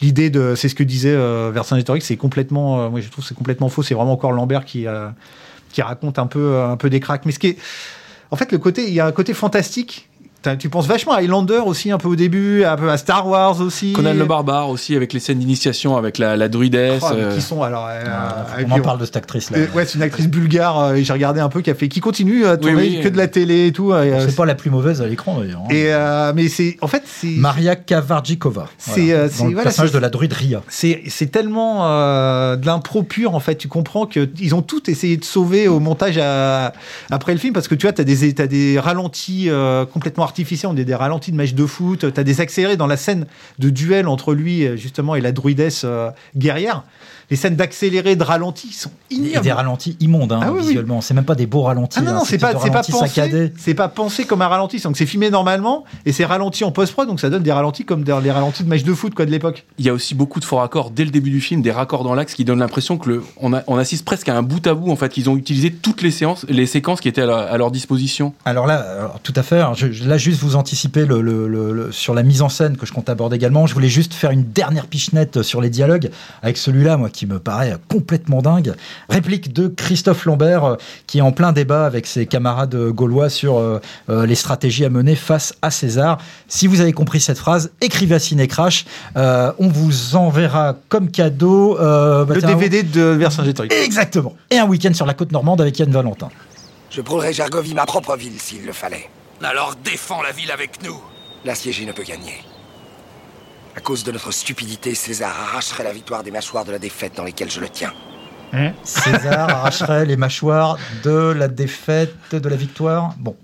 [0.00, 1.14] l'idée de c'est ce que disait
[1.52, 4.86] Vercingétorix, c'est complètement moi je trouve c'est complètement faux, c'est vraiment encore Lambert qui
[5.70, 7.58] qui raconte un peu un peu des cracks mais ce qui est
[8.34, 10.08] en fait, le côté, il y a un côté fantastique.
[10.58, 13.60] Tu penses vachement à Highlander aussi, un peu au début, un peu à Star Wars
[13.60, 13.92] aussi.
[13.94, 17.02] Conan le barbare aussi avec les scènes d'initiation avec la, la druidesse.
[17.04, 17.86] Oh, euh, qui sont alors.
[17.90, 18.02] euh,
[18.60, 19.58] et on en parle de cette actrice-là.
[19.58, 20.78] euh, ouais, c'est une actrice bulgare.
[20.78, 23.00] euh, et J'ai regardé un peu qui a fait, qui continue à tourner oui.
[23.02, 23.92] que de la télé et tout.
[23.92, 25.60] euh, c'est pas la plus mauvaise à l'écran d'ailleurs.
[25.64, 25.68] hein.
[25.70, 27.28] et, euh, mais c'est, en fait, c'est.
[27.28, 28.66] Maria Kavarjikova.
[28.78, 30.62] C'est, euh, c'est- dans le voilà, personnage de la druide Ria.
[30.68, 33.56] C'est c'est tellement euh, de l'impro pur en fait.
[33.56, 36.72] Tu comprends que ils ont tout essayé de sauver au montage à-
[37.10, 40.24] après le film parce que tu vois, t'as des t'as des ralentis euh, complètement
[40.66, 42.12] on est des ralentis de match de foot.
[42.12, 43.26] T'as des accélérés dans la scène
[43.58, 46.84] de duel entre lui euh, justement et la druidesse euh, guerrière.
[47.30, 49.40] Les scènes d'accéléré, de ralenti sont Et ignobles.
[49.42, 50.66] des ralentis immondes, hein, Ah oui, oui.
[50.68, 51.00] visuellement.
[51.00, 51.98] C'est même pas des beaux ralentis.
[51.98, 54.48] Ah non, hein, non, c'est pas, c'est pas ralentis pensé, c'est pas pensé comme un
[54.48, 54.78] ralenti.
[54.80, 58.02] Donc c'est filmé normalement et c'est ralenti en post-prod, donc ça donne des ralentis comme
[58.04, 59.64] des, les ralentis de match de foot quoi de l'époque.
[59.78, 62.04] Il y a aussi beaucoup de faux raccords dès le début du film, des raccords
[62.04, 64.66] dans l'axe qui donnent l'impression que le, on, a- on assiste presque à un bout
[64.66, 64.90] à bout.
[64.90, 67.56] En fait, ils ont utilisé toutes les séances, les séquences qui étaient à, leur- à
[67.58, 68.34] leur disposition.
[68.44, 69.62] Alors là, alors, tout à fait.
[69.76, 72.76] Je, je- là, juste vous anticiper le, le- le- le- sur la mise en scène
[72.76, 73.66] que je compte aborder également.
[73.66, 76.10] Je voulais juste faire une dernière pichenette sur les dialogues
[76.42, 78.74] avec celui-là, moi, qui me paraît complètement dingue.
[79.08, 83.30] Réplique de Christophe Lambert, euh, qui est en plein débat avec ses camarades euh, gaulois
[83.30, 86.18] sur euh, les stratégies à mener face à César.
[86.48, 88.84] Si vous avez compris cette phrase, écrivez à Cinécrash.
[89.16, 93.72] Euh, on vous enverra comme cadeau euh, bah, le DVD de Vercingétorix.
[93.72, 94.34] Exactement.
[94.50, 96.28] Et un week-end sur la côte normande avec Yann Valentin.
[96.90, 99.08] Je brûlerai Gergovie, ma propre ville, s'il le fallait.
[99.42, 101.00] Alors défends la ville avec nous.
[101.44, 102.42] L'assiégé ne peut gagner.
[103.76, 107.24] À cause de notre stupidité, César arracherait la victoire des mâchoires de la défaite dans
[107.24, 107.92] lesquelles je le tiens.
[108.84, 113.14] César arracherait les mâchoires de la défaite, de la victoire.
[113.18, 113.34] Bon,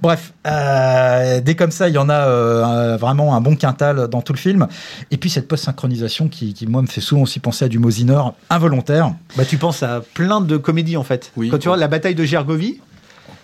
[0.00, 4.22] bref, euh, dès comme ça, il y en a euh, vraiment un bon quintal dans
[4.22, 4.68] tout le film.
[5.10, 8.34] Et puis cette post-synchronisation qui, qui, moi, me fait souvent aussi penser à du Mosinor
[8.48, 9.12] involontaire.
[9.36, 11.32] Bah tu penses à plein de comédies en fait.
[11.36, 11.48] Oui.
[11.50, 12.80] Quand tu vois la bataille de Gergovie,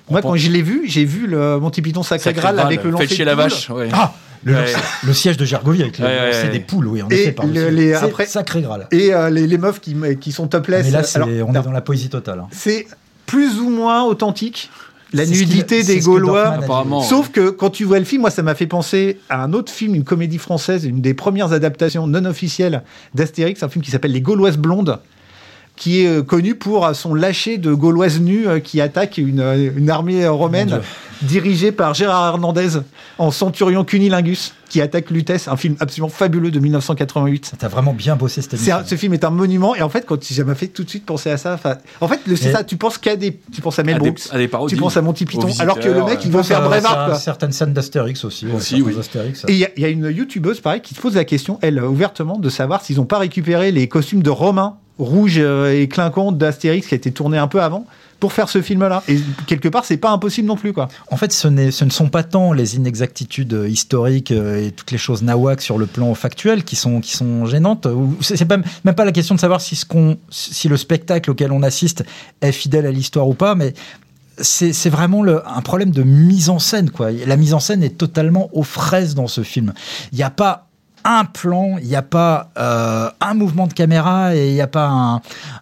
[0.08, 2.84] moi quand je l'ai vu, j'ai vu le Monty Python Sacré, Sacré Graal Graal, avec
[2.84, 3.68] le fait lancer chier de la vache.
[3.70, 3.88] ouais.
[3.92, 4.12] Ah
[4.44, 4.64] le, Ouais.
[5.04, 6.48] le siège de Gergovie avec le Ouais, ouais.
[6.50, 7.32] des poules, oui, en Et effet.
[7.32, 8.86] par le- les- C'est après- sacré Graal.
[8.92, 10.84] Et euh, les, les meufs qui, qui sont topless.
[10.86, 12.40] Mais là, c'est- Alors, on est dans la poésie totale.
[12.40, 12.48] hein.
[12.52, 12.86] c'est
[13.26, 14.70] plus ou moins authentique.
[15.12, 16.48] La C'est nudité c'est des Gaulois.
[16.48, 17.00] Apparemment.
[17.00, 19.70] Sauf que quand tu vois le film, moi ça m'a fait penser à un autre
[19.72, 22.82] film, une comédie française, une des premières adaptations non officielles
[23.14, 24.98] d'Astérix, un film qui s'appelle Les Gauloises blondes,
[25.76, 29.72] qui est euh, connu pour euh, son lâcher de Gauloises nues euh, qui attaquent une,
[29.76, 30.80] une armée romaine
[31.22, 32.80] dirigée par Gérard Hernandez
[33.18, 37.52] en centurion cunilingus qui attaque Lutèce, un film absolument fabuleux de 1988.
[37.58, 38.76] T'as vraiment bien bossé cette émission.
[38.76, 40.90] un- ce film est un monument et en fait quand ça m'a fait tout de
[40.90, 41.58] suite penser à ça.
[42.00, 44.20] En fait c'est ça, tu penses qu'à des, tu penses à Mel À des, Brooks,
[44.32, 44.74] à des parodies.
[44.74, 47.16] tu penses à Monty Python, alors que le mec il veut faire Brevard.
[47.16, 48.46] certaines scènes d'Astérix aussi.
[48.46, 48.98] ouais, Aussi, certains oui.
[48.98, 49.44] Astérix.
[49.48, 51.58] Et il y, a- il y a une youtubeuse, pareil, qui se pose la question,
[51.62, 55.88] elle, ouvertement, de savoir s'ils n'ont pas récupéré les costumes de Romain, rouge euh, et
[55.88, 57.86] clinquant d'Astérix, qui a été tourné un peu avant,
[58.20, 59.02] pour faire ce film-là.
[59.08, 60.88] Et quelque part, c'est pas impossible non plus, quoi.
[61.10, 64.98] En fait, ce, ce ne sont pas tant les inexactitudes historiques euh, et toutes les
[64.98, 67.86] choses nawak sur le plan factuel qui sont, qui sont gênantes.
[68.20, 72.04] C'est pas, même pas la question de savoir si, le spectacle auquel on assiste
[72.40, 73.74] est fidèle à l'histoire ou pas, mais
[74.36, 76.90] c'est vraiment un problème de mise en scène.
[76.90, 77.12] Quoi.
[77.12, 79.72] La mise en scène est totalement aux fraises dans ce film.
[80.12, 80.68] Il n'y a pas
[81.04, 84.66] un plan, il n'y a pas euh, un mouvement de caméra et il n'y a
[84.66, 85.14] pas un,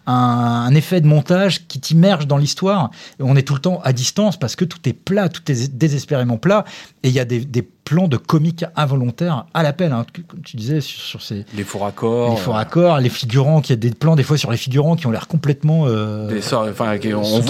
[0.07, 2.91] un- un effet de montage qui t'immerge dans l'histoire.
[3.19, 6.37] On est tout le temps à distance parce que tout est plat, tout est désespérément
[6.37, 6.63] plat.
[7.03, 10.55] Et il y a des, des plans de comique involontaires à l'appel, hein, comme tu
[10.55, 12.29] disais, sur, sur ces Les faux raccords.
[12.29, 15.05] les faux raccords, les figurants, qui a des plans des fois sur les figurants qui
[15.05, 15.83] ont l'air complètement...
[15.87, 17.41] euh, Des sorts- enfin, qui- on, on-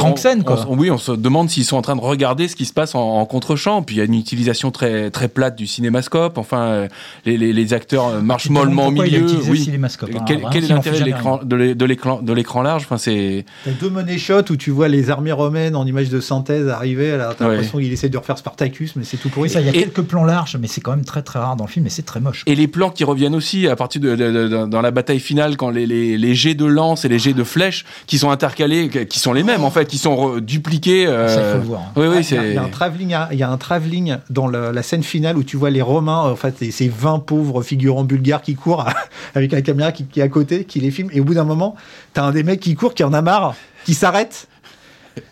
[0.44, 0.66] quoi.
[0.68, 2.96] on- oui, on se demande s'ils sont en train de regarder ce qui se passe
[2.96, 3.84] en, en contre-champ.
[3.84, 6.40] Puis il y a une utilisation très très plate du cinémascope.
[6.40, 6.88] Enfin, euh,
[7.26, 9.26] les, les, les acteurs euh, demandes mollement au milieu.
[9.50, 9.70] Oui.
[9.72, 12.84] hein, quel, quel est on fait l'intérêt de l'écran large?
[12.84, 16.20] Enfin, c'est T'as deux money shots où tu vois les armées romaines en image de
[16.20, 17.52] synthèse arriver, t'as Ouais.
[17.56, 19.50] l'impression qu'il essaie de refaire Spartacus, mais c'est tout pourri.
[19.50, 21.56] Ça, il y a Et- quelques plans larges, mais c'est quand même très très rare
[21.56, 22.44] dans le film et c'est très moche.
[22.46, 25.20] et les plans qui reviennent aussi à partir de, de- de- de- dans la bataille
[25.20, 28.30] finale quand les, les, les jets de lance et les jets de flèches qui sont
[28.32, 31.06] intercalés, qui sont les mêmes en fait, qui sont dupliqués.
[31.08, 31.82] euh, Ça, il faut le voir.
[31.82, 31.92] hein.
[31.96, 32.48] Oui, oui, Ah, il y a- c'est.
[32.50, 35.04] il y, a un travelling, à- il y a un travelling dans le- la scène
[35.04, 38.86] finale où tu vois les Romains, en fait, ces 20 pauvres figurants bulgares qui courent
[39.36, 41.10] avec la caméra qui, est à côté, qui les filme.
[41.12, 41.76] Et au bout d'un moment,
[42.14, 43.56] t'as un des mecs qui court, qui en a marre,
[43.86, 44.48] qui s'arrête.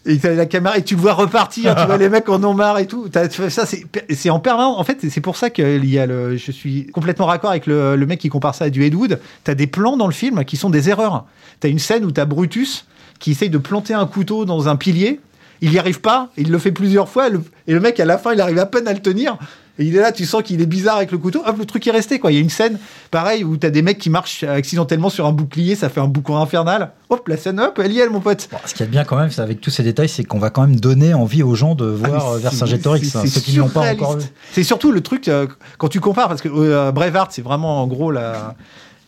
[0.06, 2.54] Et t'as la caméra et tu le vois repartir, tu vois les mecs en ont
[2.54, 3.10] marre et tout.
[3.50, 4.80] Ça, c'est en permanence.
[4.80, 7.66] En fait, c'est pour ça que il y a le, je suis complètement raccord avec
[7.66, 9.20] le, mec qui compare ça à du Ed Wood.
[9.44, 11.26] T'as des plans dans le film qui sont des erreurs.
[11.60, 12.86] T'as une scène où t'as Brutus
[13.18, 15.20] qui essaye de planter un couteau dans un pilier.
[15.62, 17.30] Il y arrive pas, il le fait plusieurs fois,
[17.68, 19.38] et le mec à la fin il arrive à peine à le tenir.
[19.82, 21.42] Et il est là, tu sens qu'il est bizarre avec le couteau.
[21.44, 22.32] Hop, le truc est resté quoi.
[22.32, 22.78] Il y a une scène,
[23.10, 26.40] pareil, où t'as des mecs qui marchent accidentellement sur un bouclier, ça fait un boucan
[26.40, 26.92] infernal.
[27.10, 28.48] Hop, la scène, hop, elle y est, mon pote.
[28.52, 30.52] Bon, ce qui est bien quand même, c'est avec tous ces détails, c'est qu'on va
[30.52, 33.56] quand même donner envie aux gens de Ah, voir mais euh, Vercingétorix, hein, ceux qui
[33.56, 34.26] ne l'ont pas encore vu.
[34.52, 35.48] C'est surtout le truc euh,
[35.80, 38.56] quand tu compares parce que euh, Braveheart c'est vraiment en gros la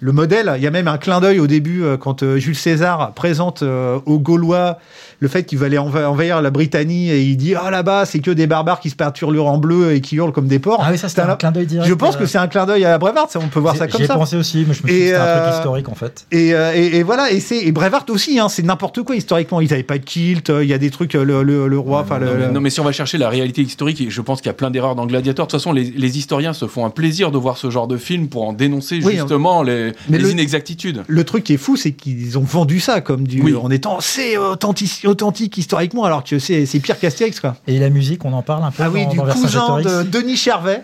[0.03, 2.57] le modèle, il y a même un clin d'œil au début euh, quand euh, Jules
[2.57, 4.78] César présente euh, aux Gaulois
[5.24, 8.19] le fait qu'il va aller enva- envahir la Britannie et il dit ah là-bas c'est
[8.19, 10.82] que des barbares qui se peinturent en bleu et qui hurlent comme des porcs.
[10.84, 11.88] Ah oui, ça T'as un clin d'œil direct.
[11.88, 12.99] Je pense euh, que c'est un clin d'œil à
[13.30, 14.15] ça on peut voir ça comme ça.
[14.15, 16.26] pensé aussi, mais je me suis dit c'était un truc euh, historique en fait.
[16.32, 19.61] Et, euh, et, et voilà, et c'est et Braveheart aussi, hein, c'est n'importe quoi historiquement.
[19.61, 22.19] Ils n'avaient pas de kilt, il y a des trucs, le, le, le roi, enfin
[22.19, 24.41] Non, le, mais, le- non, mais si on va chercher la réalité historique, je pense
[24.41, 25.47] qu'il y a plein d'erreurs dans Gladiator.
[25.47, 27.95] De toute façon, les, les historiens se font un plaisir de voir ce genre de
[27.97, 31.03] film pour en dénoncer Oui, justement les, Mais les le- inexactitudes.
[31.07, 33.55] Le truc qui est fou, c'est qu'ils ont vendu ça comme du Oui.
[33.55, 37.55] en étant c'est authentique, authentique historiquement, alors que c'est c'est pire qu'Astérix quoi.
[37.68, 40.03] Et la musique, on en parle un peu Ah oui, dans, du dans cousin de
[40.03, 40.82] Denis Charvet.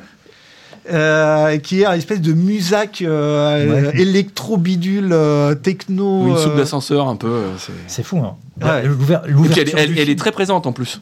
[0.92, 4.02] euh, qui est une espèce de musac euh, Ouais.
[4.02, 6.24] électro-bidule, euh, techno.
[6.24, 7.28] Ou une soupe euh, d'ascenseur un peu.
[7.28, 8.36] euh, c'est- C'est fou, hein.
[8.64, 8.84] Ouais.
[9.98, 11.02] Elle, est très présente en plus.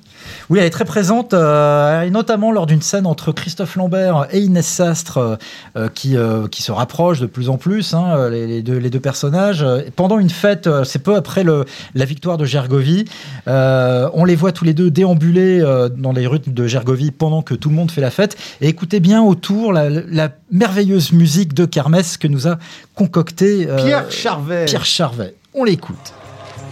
[0.49, 4.39] Oui, elle est très présente, euh, et notamment lors d'une scène entre Christophe Lambert et
[4.39, 5.35] Inès Sastre, euh,
[5.75, 8.89] euh, qui, euh, qui se rapprochent de plus en plus, hein, les, les deux, les
[8.89, 9.65] deux personnages.
[9.95, 13.05] Pendant une fête, c'est peu après le, la victoire de Gergovie,
[13.47, 17.41] euh, on les voit tous les deux déambuler euh, dans les rues de Gergovie pendant
[17.41, 18.37] que tout le monde fait la fête.
[18.61, 22.57] Et écoutez bien autour la, la merveilleuse musique de Kermesse que nous a
[22.95, 24.65] concocté euh, Pierre Charvet.
[24.65, 25.35] Pierre Charvet.
[25.53, 26.13] On l'écoute.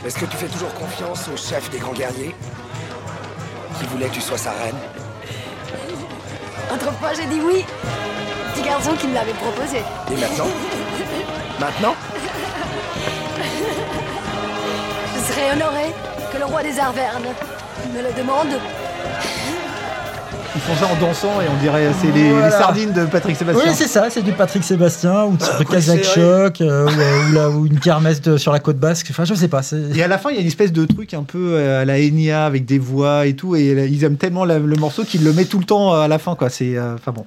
[0.05, 2.35] Est-ce que tu fais toujours confiance au chef des grands guerriers?
[3.79, 4.75] Qui voulait que tu sois sa reine?
[6.71, 7.65] Autrefois, j'ai dit oui.
[8.53, 9.77] Petit garçon qui me l'avait proposé.
[10.11, 10.47] Et maintenant?
[11.59, 11.95] Maintenant?
[15.15, 15.91] Je serais honoré
[16.31, 17.33] que le roi des Arvernes
[17.91, 18.59] me le demande.
[20.55, 22.45] Ils font ça en dansant et on dirait c'est les, Voilà.
[22.47, 23.63] les sardines de Patrick Sébastien.
[23.67, 27.33] Oui, c'est ça, c'est du Patrick Sébastien ou Ah, Kazakh Choc euh, ou, euh, ou
[27.33, 29.07] la- ou une kermesse de- sur la côte basque.
[29.11, 29.61] Enfin, je sais pas.
[29.93, 31.85] Et à la fin, il y a une espèce de truc un peu euh, à
[31.85, 33.55] la Enya avec des voix et tout.
[33.57, 36.19] Et ils aiment tellement la- le morceau qu'ils le mettent tout le temps à la
[36.19, 36.49] fin, quoi.
[36.49, 37.25] C'est, euh, bon,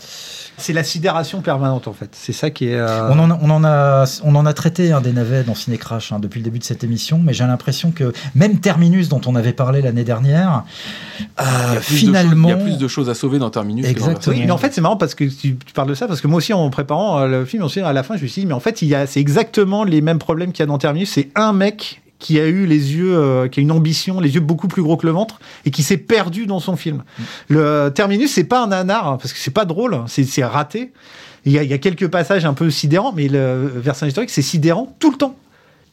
[0.56, 2.08] c'est la sidération permanente en fait.
[2.12, 2.76] C'est ça qui est.
[2.76, 5.54] euh, On en, a, on, en a, on en a traité un des navets dans
[5.54, 9.10] Ciné Crash hein, depuis le début de cette émission, mais j'ai l'impression que même Terminus,
[9.10, 10.64] dont on avait parlé l'année dernière,
[11.20, 12.48] Il y a plus de finalement.
[12.48, 13.86] choses- il y a plus de choses à sauver dans Terminus.
[13.86, 14.36] Exactement.
[14.36, 16.26] Oui, mais en fait, c'est marrant parce que tu, tu parles de ça, parce que
[16.26, 18.46] moi aussi, en préparant euh, le film, aussi, à la fin, je me suis dit,
[18.46, 20.78] mais en fait, il y a, c'est exactement les mêmes problèmes qu'il y a dans
[20.78, 21.10] Terminus.
[21.10, 24.40] C'est un mec qui a eu les yeux, euh, qui a une ambition, les yeux
[24.40, 27.04] beaucoup plus gros que le ventre, et qui s'est perdu dans son film.
[27.48, 30.44] Le Terminus, c'est pas un nanar, hein, parce que c'est pas drôle, hein, c'est, c'est
[30.44, 30.92] raté.
[31.44, 34.30] Il y, a, il y a quelques passages un peu sidérants, mais le Versailles historique,
[34.30, 35.36] c'est sidérant tout le temps.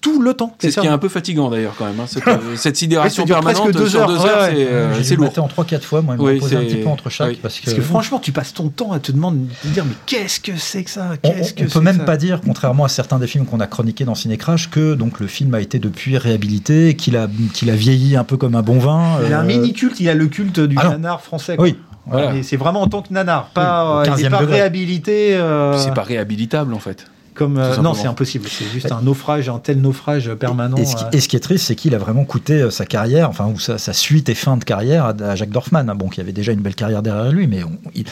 [0.05, 0.55] Tout le temps.
[0.59, 1.99] C'est ce qui est un peu fatigant d'ailleurs quand même.
[1.99, 4.07] hein, Cette, euh, cette sidération Ouais, permanente deux sur heures.
[4.07, 4.53] deux Ouais, heures, ouais.
[4.55, 5.25] c'est euh, J'ai c'est lourd.
[5.25, 7.29] mater en 3-4 fois, moi, me Oui, reposait un petit peu entre chaque.
[7.29, 7.39] oui.
[7.41, 9.95] Parce que, Parce que franchement, tu passes ton temps à te demander, te dire, mais
[10.05, 11.09] qu'est-ce que c'est que ça?
[11.23, 14.13] On, que peut même pas dire, contrairement à certains des films qu'on a chroniqués dans
[14.13, 18.15] Ciné Crash, que donc le film a été depuis réhabilité, qu'il a, qu'il a vieilli
[18.15, 19.17] un peu comme un bon vin.
[19.25, 21.55] Il a un euh, mini culte, il a le culte du Ah nanar français.
[21.55, 21.65] quoi.
[21.65, 22.31] Oui, Voilà.
[22.33, 24.39] Mais c'est vraiment en tant que nanar, pas, Oui, au euh, il est 15e pas
[24.41, 24.53] degré.
[24.57, 25.35] réhabilité.
[25.35, 27.07] euh, C'est pas réhabilitable en fait.
[27.35, 28.47] Comme euh, non, c'est impossible.
[28.49, 30.77] C'est juste un naufrage, un tel naufrage permanent.
[30.77, 31.09] Et ce, qui, euh.
[31.11, 33.59] et ce qui est triste, c'est qu'il a vraiment coûté euh, sa carrière, enfin, ou
[33.59, 36.31] sa, sa suite et fin de carrière à, à Jacques Dorfman, hein, bon, qui avait
[36.31, 38.05] déjà une belle carrière derrière lui, mais on- il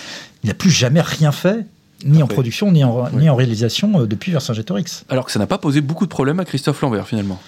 [0.44, 1.66] n'a plus jamais rien fait,
[2.06, 3.30] ni en production, ni en, ni Oui.
[3.30, 5.06] en réalisation, euh, depuis Vercingétorix.
[5.10, 7.40] Alors que ça n'a pas posé beaucoup de problèmes à Christophe Lambert finalement.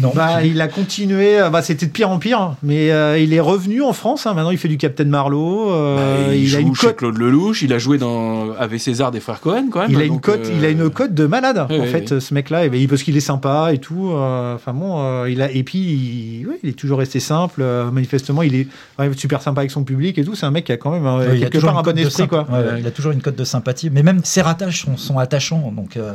[0.00, 0.12] Non.
[0.14, 2.56] Bah, il a continué, euh, bah, c'était de pire en pire, hein.
[2.62, 4.26] mais euh, il est revenu en France.
[4.26, 4.32] hein.
[4.34, 5.70] Maintenant, il fait du Captain Marlowe.
[5.70, 6.96] euh, Bah, il, il, a joue une chez cote.
[6.96, 9.90] Claude Lelouch, il a joué dans avec César des frères Cohen quand même.
[9.90, 11.88] Il a une donc, cote, euh, il a une cote de malade oui, en oui,
[11.88, 12.20] fait, oui.
[12.20, 12.64] ce mec-là.
[12.64, 14.10] Et ben, parce qu'il est sympa et tout.
[14.12, 17.60] euh, Enfin bon, euh, il a et puis il, ouais, il est toujours resté simple.
[17.62, 18.66] euh, manifestement, il est
[18.98, 20.34] ouais, super sympa avec son public et tout.
[20.34, 22.28] C'est un mec qui a quand même euh, il a toujours une un bon esprit
[22.28, 22.46] quoi.
[22.50, 25.18] ouais, ouais, il a toujours une cote de sympathie, mais même ses ratages sont, sont
[25.18, 25.72] attachants.
[25.76, 26.12] Donc, euh,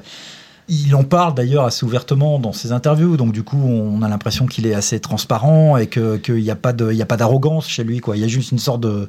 [0.69, 3.15] il en parle d'ailleurs assez ouvertement dans ses interviews.
[3.15, 6.55] Donc, du coup, on a l'impression qu'il est assez transparent et que qu'il n'y a
[6.55, 7.99] pas de, il y a pas d'arrogance chez lui.
[7.99, 8.17] Quoi.
[8.17, 9.07] Il y a juste une sorte de,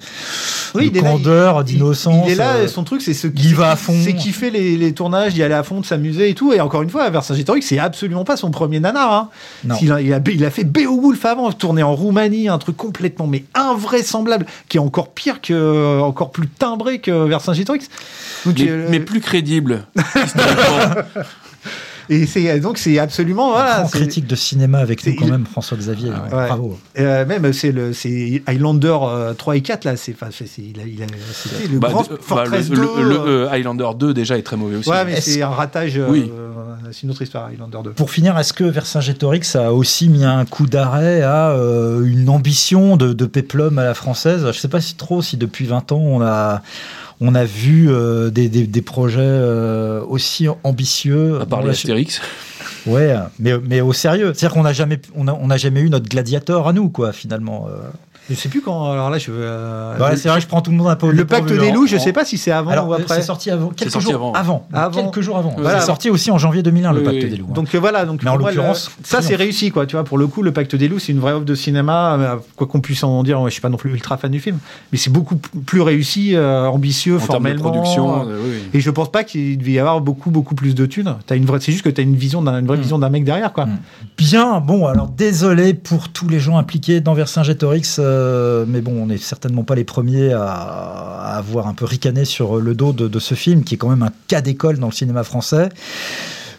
[0.76, 2.26] Oui, de candeur, d'innocence.
[2.26, 3.94] Il est là, euh, son truc, c'est ce il va à fond.
[4.04, 6.52] C'est kiffer les, les tournages, d'y aller à fond, de s'amuser et tout.
[6.52, 9.12] Et encore une fois, Vercingétorix, c'est absolument pas son premier nanar.
[9.12, 9.28] Hein.
[9.64, 9.74] Non.
[9.82, 13.26] Il, a, il, a, il a fait Beowulf avant, tourné en Roumanie, un truc complètement
[13.26, 17.88] mais invraisemblable, qui est encore pire que, encore plus timbré que Vercingétorix.
[18.46, 19.86] Donc, mais, euh, mais plus crédible.
[22.10, 23.80] et c'est donc c'est absolument voilà.
[23.80, 26.10] grand critique de cinéma avec nous quand même, François-Xavier.
[26.14, 26.46] Ah ouais.
[26.48, 26.78] Bravo.
[26.98, 30.28] Euh, même c'est le c'est Highlander euh, 3 et 4 là, c'est enfin
[30.58, 32.82] il a, il a c'était le Bah, grand de- bah, Fortress le, 2.
[32.82, 34.88] le- le, euh, euh, Highlander 2 déjà est très mauvais aussi.
[34.90, 35.98] ouais, mais c'est un ratage.
[35.98, 36.30] euh, Oui.
[36.32, 36.48] euh,
[36.92, 37.90] c'est une autre histoire, Highlander 2.
[37.90, 42.96] Pour finir, est-ce que Vercingétorix a aussi mis un coup d'arrêt à euh, une ambition
[42.96, 44.40] de, de péplum à la française?
[44.42, 46.62] Je ne sais pas si trop si depuis 20 ans on a,
[47.20, 51.40] on a vu euh, des, des- des projets euh, aussi ambitieux.
[51.40, 52.20] À part les Astérix.
[52.86, 54.32] Ouais, mais, mais au sérieux.
[54.34, 57.12] C'est-à-dire qu'on n'a jamais, on a, on a jamais eu notre gladiateur à nous, quoi,
[57.12, 57.66] finalement.
[58.30, 58.90] Je sais plus quand.
[58.90, 59.30] Alors là, je.
[59.30, 61.70] euh, Ouais, le- c'est vrai, je prends tout le monde un peu le pacte des
[61.72, 63.16] loups, je En- sais pas si c'est avant Alors, ou après.
[63.16, 64.66] c'est sorti avant, quelques sorti jours avant.
[64.68, 64.68] avant.
[64.72, 65.02] Avant.
[65.02, 65.54] Quelques jours avant.
[65.56, 65.80] Voilà.
[65.80, 67.30] C'est sorti aussi en janvier 2001, le Pacte oui.
[67.30, 67.52] des loups.
[67.54, 70.04] Donc euh, voilà, donc Mais en l'occurrence, le- ça c'est réussi quoi, tu vois.
[70.04, 72.66] Pour le coup, le Pacte des loups, c'est une vraie œuvre de cinéma, euh, quoi
[72.66, 73.42] qu'on puisse en dire.
[73.46, 74.58] Je suis pas non plus ultra fan du film,
[74.92, 77.70] mais c'est beaucoup plus réussi, euh, ambitieux, En termes de formellement.
[77.70, 78.50] production, euh, oui.
[78.74, 81.14] Et je pense pas qu'il devait y avoir beaucoup beaucoup plus de thunes.
[81.26, 82.80] T'as une vraie, c'est juste que t'as une vision d'un, une vraie Mm.
[82.82, 83.66] vision d'un mec derrière quoi.
[83.66, 83.78] Mm.
[84.18, 88.17] Bien, bon, alors désolé pour tous les gens impliqués dans Vercingétorix, euh,
[88.66, 92.60] mais bon, on n'est certainement pas les premiers à, à avoir un peu ricané sur
[92.60, 94.92] le dos de, de ce film, qui est quand même un cas d'école dans le
[94.92, 95.68] cinéma français.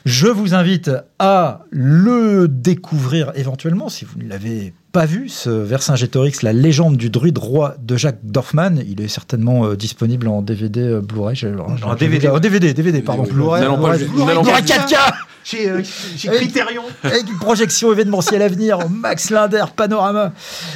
[0.05, 6.41] Je vous invite à le découvrir éventuellement si vous ne l'avez pas vu, ce Vercingétorix,
[6.41, 8.75] la légende du druide roi de Jacques Dorfman.
[8.87, 11.35] Il est certainement euh, disponible en DVD euh, Blu-ray.
[11.83, 12.27] En DVD.
[12.27, 13.23] En DVD, DVD, pardon.
[13.23, 14.95] Blu-ray, Blu-ray, n'allons Blu-ray pas- 4K
[15.43, 16.83] Chez, euh, chez Criterion.
[17.03, 20.33] avec une projection événementielle à venir, Max Linder, Panorama.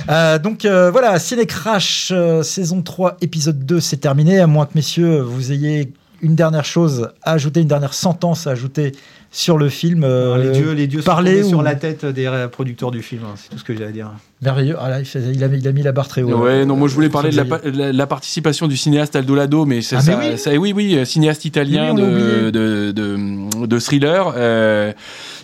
[0.10, 4.40] Euh, donc euh, voilà, Ciné Crash, saison 3, épisode 2, c'est terminé.
[4.40, 5.92] À moins que, messieurs, vous ayez
[6.24, 8.94] une dernière chose à ajouter, une dernière sentence à ajouter
[9.30, 10.04] sur le film.
[10.04, 12.92] euh, les dieux, les dieux sont parler tombés ou- sur la tête des euh, producteurs
[12.92, 13.22] du film.
[13.26, 14.12] hein, c'est tout ce que j'ai à dire.
[14.42, 14.76] Merveilleux.
[14.80, 16.38] Ah là, il, a, mis- il a mis la barre très haut.
[16.38, 19.96] Ouais, non, moi je voulais parler de la, participation du cinéaste Aldo Lado, mais c'est
[19.96, 20.38] Ah, mais ça, oui.
[20.38, 24.92] ça- oui, oui, euh, cinéaste italien Oui, de, de, de thriller, euh,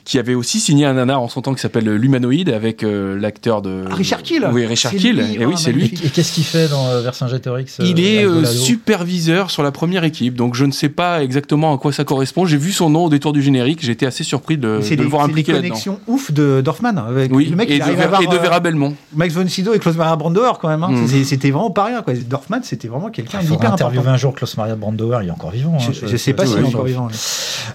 [0.06, 3.62] qui avait aussi signé un nanar en son temps qui s'appelle L'Humanoïde avec euh, l'acteur
[3.62, 4.48] de Ah, Richard Kiel.
[4.52, 5.94] Oui, Richard C'est lui, Et oui, oh, c'est lui.
[6.04, 9.72] Et qu'est-ce qu'il fait dans euh, Vercingétorix euh, Il est euh, Lado superviseur sur la
[9.72, 12.46] première équipe, donc je ne sais pas exactement à quoi ça correspond.
[12.46, 14.96] J'ai vu son nom au détour du générique, j'ai été assez surpris de, C'est de
[14.98, 15.70] des, le voir c'est impliqué là-dedans.
[15.70, 16.98] connexions ouf de Dorfman.
[16.98, 18.96] Avec Oui, le mec, et, de, Ver- avoir, et de euh, Vera Belmont.
[19.16, 20.84] Max von Sydow et Klaus Maria Brandauer quand même.
[20.84, 20.92] hein.
[20.92, 21.08] Mm.
[21.08, 22.02] C'est- C'était vraiment pas rien.
[22.02, 22.14] Quoi.
[22.14, 24.10] Dorfman, c'était vraiment quelqu'un Il faudra d'hyper important.
[24.10, 25.78] un jour Klaus Maria Brandauer, il est encore vivant.
[25.80, 27.08] hein, Je, je sais pas je- s'il est je- encore je- vivant.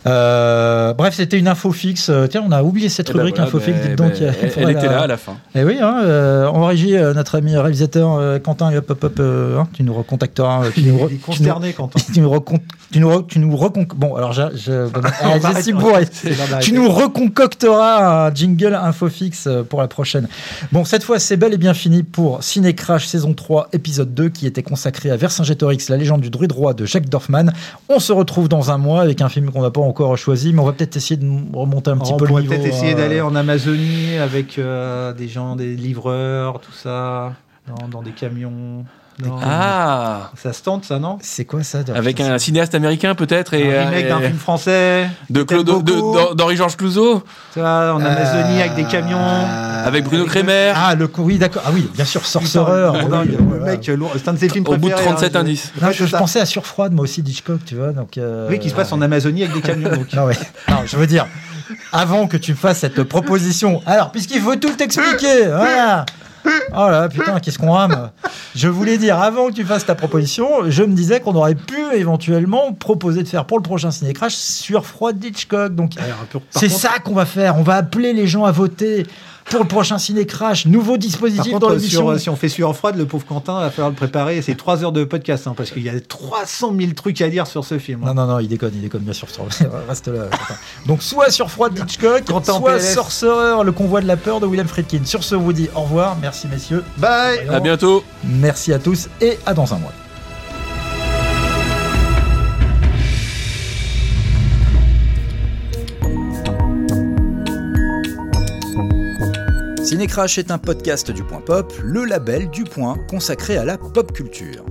[0.06, 2.10] Euh, bref, c'était une info fixe.
[2.24, 3.78] Euh, Tiens, on a oublié cette Eh ben rubrique voilà, info fixe.
[3.78, 5.36] ben, dites donc, ben, elle, était là à la fin.
[5.54, 9.16] Eh oui, hein, euh, en régie, euh, notre ami réalisateur euh, Quentin, hop, hop, hop,
[9.20, 10.64] euh, hein, tu nous recontacteras.
[10.64, 12.00] euh, tu nous re- Il est tu nous- consterné, Quentin.
[12.12, 12.30] tu nous
[12.92, 14.88] tu nous re- tu nous recon- bon alors je, je,
[15.22, 20.28] ah, tu nous reconcocteras un jingle info fixe euh, pour la prochaine
[20.72, 24.28] bon cette fois c'est bel et bien fini pour Ciné Crash saison 3 épisode 2
[24.28, 27.46] qui était consacré à Vercingétorix la légende du druide roi de Jacques Dorfman
[27.88, 30.60] on se retrouve dans un mois avec un film qu'on n'a pas encore choisi mais
[30.60, 32.96] on va peut-être essayer de remonter un petit on peu le pourrait peut-être essayer euh,
[32.96, 37.32] d'aller en Amazonie avec euh, des gens, des livreurs, tout ça,
[37.66, 38.84] dans, dans des camions.
[39.22, 39.36] Non.
[39.44, 41.18] Ah Ça se tente, ça, non?
[41.20, 44.38] C'est quoi ça Avec un cinéaste américain peut-être et Un remake euh, d'un et- film
[44.38, 45.08] français.
[45.30, 45.44] de
[46.34, 49.20] d'Henri-Georges Clouzot Tu vois, en Amazonie avec des camions.
[49.84, 53.28] avec Bruno avec Kremer ah le oui d'accord ah oui bien sûr sorcereur Putain, oui,
[53.28, 53.64] le voilà.
[53.76, 55.72] mec, c'est un de ses films au bout de préférés, 37 hein, indices.
[55.80, 56.18] Non, je, ça.
[56.18, 57.92] pensais à Surfroid, moi aussi, d'Hitchcock, tu vois.
[57.92, 59.90] Donc, euh, Oui, qui se passe en Amazonie avec des camions.
[59.90, 60.12] donc.
[60.14, 60.34] Non, ouais.
[60.68, 61.26] Non, je veux dire,
[61.92, 66.04] avant que tu me fasses cette proposition, alors, puisqu'il faut tout t'expliquer, voilà.
[66.76, 68.10] Oh là, putain, qu'est-ce qu'on rame
[68.54, 71.78] Je voulais dire, avant que tu fasses ta proposition, je me disais qu'on aurait pu
[71.94, 75.74] éventuellement proposer de faire pour le prochain Ciné Crash sur Froid d'Hitchcock.
[75.74, 75.92] Donc,
[76.50, 77.56] c'est ça qu'on va faire.
[77.56, 79.06] On va appeler les gens à voter
[79.50, 80.66] pour le prochain Ciné Crash.
[80.66, 82.08] Nouveau Par dispositif dans contre, l'émission.
[82.10, 84.40] sur- si on fait sueur froide, le pauvre Quentin va falloir le préparer.
[84.42, 87.46] C'est 3 heures de podcast, hein, parce qu'il y a 300 000 trucs à dire
[87.46, 88.02] sur ce film.
[88.04, 88.14] hein.
[88.14, 89.28] Non, non, non, il déconne, il déconne bien sûr.
[89.88, 90.24] Reste là.
[90.86, 92.80] Donc, soit sur Froid d'Hitchcock, Quentin soit.
[92.80, 95.04] Sorcerer, le convoi de la peur de William Friedkin.
[95.04, 96.16] Sur ce, on vous dit au revoir.
[96.20, 96.84] Merci, messieurs.
[96.98, 98.04] Bye À bientôt.
[98.24, 99.92] Merci à tous et à dans un mois.
[109.84, 114.12] Cinécrash est un podcast du Point Pop, le label du Point consacré à la pop
[114.12, 114.64] culture.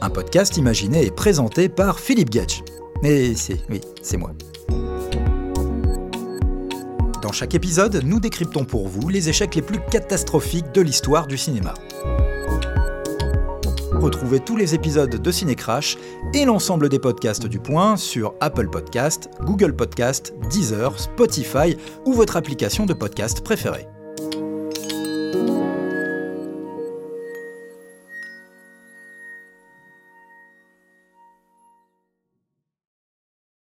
[0.00, 2.64] Un podcast imaginé et présenté par Philippe Gage.
[3.04, 4.32] Et c'est, oui, c'est moi.
[7.22, 11.38] Dans chaque épisode, nous décryptons pour vous les échecs les plus catastrophiques de l'histoire du
[11.38, 11.74] cinéma.
[13.92, 15.96] Retrouvez tous les épisodes de Cinécrash
[16.34, 22.36] et l'ensemble des podcasts du Point sur Apple Podcast, Google Podcast, Deezer, Spotify ou votre
[22.36, 23.86] application de podcast préférée.